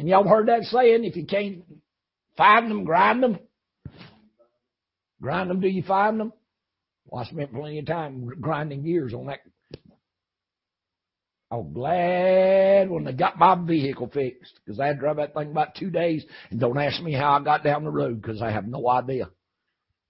And 0.00 0.08
y'all 0.08 0.26
heard 0.26 0.48
that 0.48 0.62
saying, 0.62 1.04
if 1.04 1.14
you 1.14 1.26
can't 1.26 1.62
find 2.34 2.70
them, 2.70 2.84
grind 2.84 3.22
them. 3.22 3.38
Grind 5.20 5.50
them 5.50 5.60
till 5.60 5.68
you 5.68 5.82
find 5.82 6.18
them. 6.18 6.32
Well, 7.04 7.22
I 7.22 7.26
spent 7.26 7.52
plenty 7.52 7.80
of 7.80 7.84
time 7.84 8.26
grinding 8.40 8.82
gears 8.82 9.12
on 9.12 9.26
that. 9.26 9.40
I 11.50 11.56
was 11.56 11.70
glad 11.74 12.88
when 12.88 13.04
they 13.04 13.12
got 13.12 13.38
my 13.38 13.54
vehicle 13.62 14.08
fixed 14.10 14.58
because 14.64 14.80
I 14.80 14.86
had 14.86 14.94
to 14.94 15.00
drive 15.00 15.16
that 15.16 15.34
thing 15.34 15.50
about 15.50 15.74
two 15.74 15.90
days. 15.90 16.24
And 16.48 16.58
don't 16.58 16.78
ask 16.78 17.02
me 17.02 17.12
how 17.12 17.32
I 17.32 17.44
got 17.44 17.62
down 17.62 17.84
the 17.84 17.90
road 17.90 18.22
because 18.22 18.40
I 18.40 18.52
have 18.52 18.66
no 18.66 18.88
idea 18.88 19.28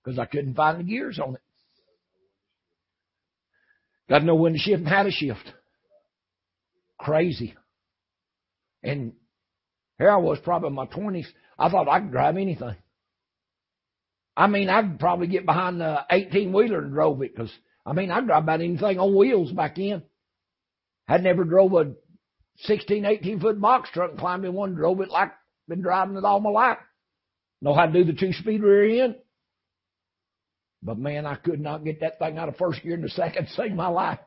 because 0.04 0.20
I 0.20 0.26
couldn't 0.26 0.54
find 0.54 0.78
the 0.78 0.84
gears 0.84 1.18
on 1.18 1.34
it. 1.34 1.40
Got 4.08 4.20
to 4.20 4.24
know 4.24 4.36
when 4.36 4.52
to 4.52 4.58
shift 4.60 4.82
and 4.82 4.88
how 4.88 5.02
to 5.02 5.10
shift. 5.10 5.52
Crazy. 6.96 7.56
And 8.84 9.14
here 10.00 10.10
I 10.10 10.16
was 10.16 10.38
probably 10.42 10.68
in 10.68 10.74
my 10.74 10.86
20s. 10.86 11.26
I 11.58 11.68
thought 11.68 11.88
I 11.88 12.00
could 12.00 12.10
drive 12.10 12.38
anything. 12.38 12.74
I 14.34 14.46
mean, 14.46 14.70
I 14.70 14.80
could 14.80 14.98
probably 14.98 15.26
get 15.26 15.44
behind 15.44 15.78
the 15.78 15.98
18 16.10 16.52
wheeler 16.54 16.80
and 16.80 16.92
drove 16.92 17.20
it 17.20 17.34
because, 17.34 17.52
I 17.84 17.92
mean, 17.92 18.10
I 18.10 18.22
drive 18.22 18.44
about 18.44 18.62
anything 18.62 18.98
on 18.98 19.14
wheels 19.14 19.52
back 19.52 19.78
in. 19.78 20.02
I'd 21.06 21.22
never 21.22 21.44
drove 21.44 21.74
a 21.74 21.92
16, 22.60 23.04
18 23.04 23.40
foot 23.40 23.60
box 23.60 23.90
truck 23.92 24.12
and 24.12 24.18
climbed 24.18 24.46
in 24.46 24.54
one, 24.54 24.74
drove 24.74 25.02
it 25.02 25.10
like 25.10 25.32
been 25.68 25.82
driving 25.82 26.16
it 26.16 26.24
all 26.24 26.40
my 26.40 26.50
life. 26.50 26.78
Know 27.60 27.74
how 27.74 27.84
to 27.84 27.92
do 27.92 28.04
the 28.04 28.18
two 28.18 28.32
speed 28.32 28.62
rear 28.62 29.04
end. 29.04 29.16
But 30.82 30.98
man, 30.98 31.26
I 31.26 31.34
could 31.34 31.60
not 31.60 31.84
get 31.84 32.00
that 32.00 32.18
thing 32.18 32.38
out 32.38 32.48
of 32.48 32.56
first 32.56 32.82
gear 32.82 32.94
in 32.94 33.02
the 33.02 33.10
second 33.10 33.48
save 33.56 33.72
my 33.72 33.88
life. 33.88 34.18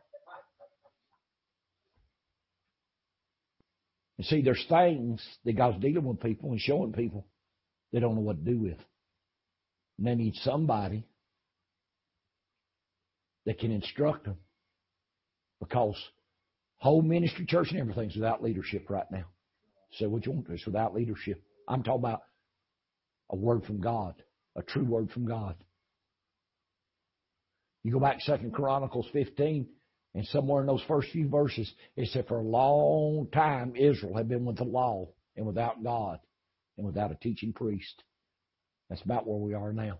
You 4.23 4.37
see, 4.37 4.41
there's 4.41 4.65
things 4.69 5.21
that 5.43 5.57
God's 5.57 5.81
dealing 5.81 6.05
with 6.05 6.21
people 6.21 6.51
and 6.51 6.59
showing 6.59 6.93
people 6.93 7.25
they 7.91 7.99
don't 7.99 8.15
know 8.15 8.21
what 8.21 8.37
to 8.45 8.51
do 8.51 8.57
with. 8.57 8.77
And 9.97 10.07
they 10.07 10.15
need 10.15 10.35
somebody 10.35 11.05
that 13.45 13.59
can 13.59 13.73
instruct 13.73 14.23
them. 14.23 14.37
Because 15.59 16.01
whole 16.77 17.01
ministry, 17.01 17.45
church, 17.45 17.71
and 17.71 17.81
everything's 17.81 18.15
without 18.15 18.41
leadership 18.41 18.89
right 18.89 19.11
now. 19.11 19.25
So 19.97 20.07
what 20.07 20.25
you 20.25 20.31
want 20.31 20.49
is 20.51 20.65
without 20.65 20.95
leadership. 20.95 21.43
I'm 21.67 21.83
talking 21.83 21.99
about 21.99 22.21
a 23.29 23.35
word 23.35 23.65
from 23.65 23.81
God, 23.81 24.15
a 24.55 24.61
true 24.61 24.85
word 24.85 25.11
from 25.11 25.25
God. 25.25 25.57
You 27.83 27.91
go 27.91 27.99
back 27.99 28.19
to 28.19 28.23
Second 28.23 28.53
Chronicles 28.53 29.07
15, 29.11 29.67
and 30.15 30.25
somewhere 30.27 30.61
in 30.61 30.67
those 30.67 30.83
first 30.87 31.09
few 31.11 31.27
verses, 31.27 31.71
it 31.95 32.09
said 32.09 32.27
for 32.27 32.39
a 32.39 32.43
long 32.43 33.27
time 33.33 33.75
Israel 33.75 34.15
had 34.15 34.27
been 34.27 34.45
with 34.45 34.57
the 34.57 34.63
law 34.63 35.09
and 35.35 35.45
without 35.45 35.83
God 35.83 36.19
and 36.77 36.85
without 36.85 37.11
a 37.11 37.15
teaching 37.15 37.53
priest. 37.53 38.03
That's 38.89 39.01
about 39.01 39.27
where 39.27 39.39
we 39.39 39.53
are 39.53 39.73
now. 39.73 39.99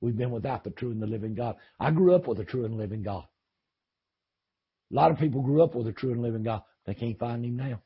We've 0.00 0.16
been 0.16 0.30
without 0.30 0.64
the 0.64 0.70
true 0.70 0.90
and 0.90 1.02
the 1.02 1.06
living 1.06 1.34
God. 1.34 1.56
I 1.80 1.90
grew 1.90 2.14
up 2.14 2.28
with 2.28 2.38
a 2.38 2.44
true 2.44 2.64
and 2.64 2.76
living 2.76 3.02
God. 3.02 3.24
A 4.92 4.94
lot 4.94 5.10
of 5.10 5.18
people 5.18 5.42
grew 5.42 5.62
up 5.62 5.74
with 5.74 5.86
a 5.86 5.92
true 5.92 6.12
and 6.12 6.22
living 6.22 6.42
God. 6.42 6.62
They 6.86 6.94
can't 6.94 7.18
find 7.18 7.44
him 7.44 7.56
now. 7.56 7.80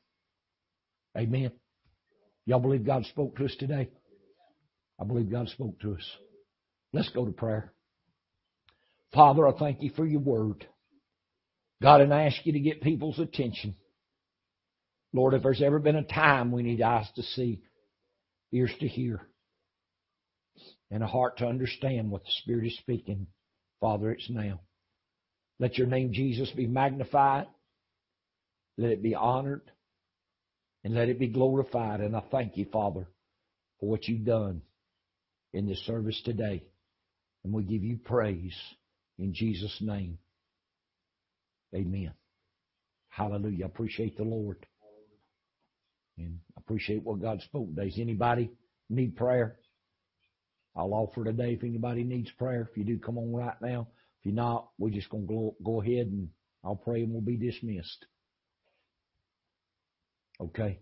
Amen. 1.17 1.53
Y'all 2.45 2.61
believe 2.61 2.85
God 2.85 3.05
spoke 3.07 3.37
to 3.37 3.45
us 3.45 3.55
today? 3.59 3.89
I 5.01 5.05
believe 5.05 5.31
God 5.31 5.49
spoke 5.49 5.79
to 5.81 5.95
us. 5.95 6.17
Let's 6.93 7.11
go 7.11 7.25
to 7.25 7.33
prayer. 7.33 7.73
Father, 9.15 9.47
I 9.47 9.53
thank 9.53 9.83
you 9.83 9.91
for 9.97 10.05
your 10.05 10.21
word. 10.21 10.67
God, 11.83 12.01
and 12.01 12.13
I 12.13 12.25
ask 12.25 12.45
you 12.45 12.53
to 12.53 12.61
get 12.61 12.83
people's 12.83 13.19
attention. 13.19 13.75
Lord, 15.13 15.35
if 15.35 15.43
there's 15.43 15.63
ever 15.63 15.79
been 15.79 15.97
a 15.97 16.03
time 16.03 16.51
we 16.51 16.63
need 16.63 16.83
eyes 16.83 17.09
to 17.17 17.23
see, 17.23 17.63
ears 18.53 18.73
to 18.81 18.89
hear, 18.89 19.23
and 20.91 21.03
a 21.03 21.07
heart 21.07 21.39
to 21.39 21.47
understand 21.47 22.11
what 22.11 22.25
the 22.25 22.31
Spirit 22.43 22.67
is 22.67 22.77
speaking. 22.79 23.27
Father, 23.81 24.11
it's 24.11 24.29
now. 24.29 24.61
Let 25.61 25.79
your 25.79 25.87
name, 25.87 26.13
Jesus, 26.13 26.51
be 26.51 26.67
magnified. 26.67 27.47
Let 28.77 28.91
it 28.91 29.03
be 29.03 29.15
honored. 29.15 29.63
And 30.85 30.95
let 30.95 31.09
it 31.09 31.19
be 31.19 31.29
glorified. 31.29 32.01
And 32.01 32.17
I 32.17 32.23
thank 32.31 32.57
you, 32.57 32.67
Father, 32.73 33.07
for 33.81 33.89
what 33.89 34.07
you've 34.07 34.25
done 34.25 34.63
in 35.53 35.67
this 35.67 35.85
service 35.87 36.21
today. 36.25 36.65
And 37.45 37.53
we 37.53 37.63
give 37.63 37.83
you 37.83 37.99
praise 37.99 38.57
in 39.19 39.35
Jesus' 39.35 39.77
name. 39.81 40.19
Amen. 41.75 42.13
Hallelujah. 43.09 43.65
I 43.65 43.69
appreciate 43.69 44.17
the 44.17 44.25
Lord. 44.25 44.65
And 46.17 46.39
I 46.57 46.61
appreciate 46.61 47.03
what 47.03 47.21
God 47.21 47.41
spoke 47.43 47.69
today. 47.75 47.89
Is 47.89 47.99
anybody 47.99 48.51
need 48.91 49.17
prayer, 49.17 49.59
I'll 50.77 50.95
offer 50.95 51.25
today 51.25 51.55
if 51.55 51.65
anybody 51.65 52.05
needs 52.05 52.31
prayer. 52.33 52.69
If 52.71 52.77
you 52.77 52.85
do, 52.85 52.99
come 52.99 53.19
on 53.19 53.33
right 53.33 53.61
now. 53.61 53.89
If 54.21 54.27
you're 54.27 54.35
not, 54.35 54.71
we're 54.79 54.91
just 54.91 55.11
going 55.11 55.27
to 55.27 55.55
go 55.63 55.81
ahead 55.81 56.07
and 56.07 56.29
I'll 56.65 56.77
pray 56.77 57.03
and 57.03 57.13
we'll 57.13 57.21
be 57.21 57.37
dismissed. 57.37 58.07
Okay. 60.41 60.81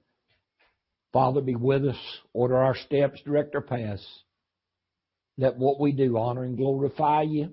Father, 1.12 1.40
be 1.40 1.54
with 1.54 1.86
us. 1.86 1.96
Order 2.34 2.58
our 2.58 2.76
steps, 2.76 3.20
direct 3.24 3.54
our 3.54 3.62
paths. 3.62 4.06
Let 5.38 5.56
what 5.56 5.80
we 5.80 5.92
do 5.92 6.18
honor 6.18 6.44
and 6.44 6.56
glorify 6.56 7.22
you. 7.22 7.52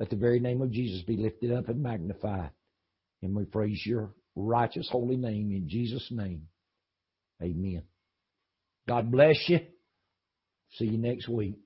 Let 0.00 0.08
the 0.08 0.16
very 0.16 0.40
name 0.40 0.62
of 0.62 0.72
Jesus 0.72 1.02
be 1.02 1.18
lifted 1.18 1.52
up 1.52 1.68
and 1.68 1.82
magnified. 1.82 2.50
And 3.22 3.36
we 3.36 3.44
praise 3.44 3.82
your 3.84 4.14
righteous 4.34 4.88
holy 4.90 5.18
name 5.18 5.52
in 5.52 5.68
Jesus' 5.68 6.08
name. 6.10 6.48
Amen. 7.42 7.82
God 8.88 9.12
bless 9.12 9.36
you. 9.46 9.60
See 10.72 10.86
you 10.86 10.98
next 10.98 11.28
week. 11.28 11.56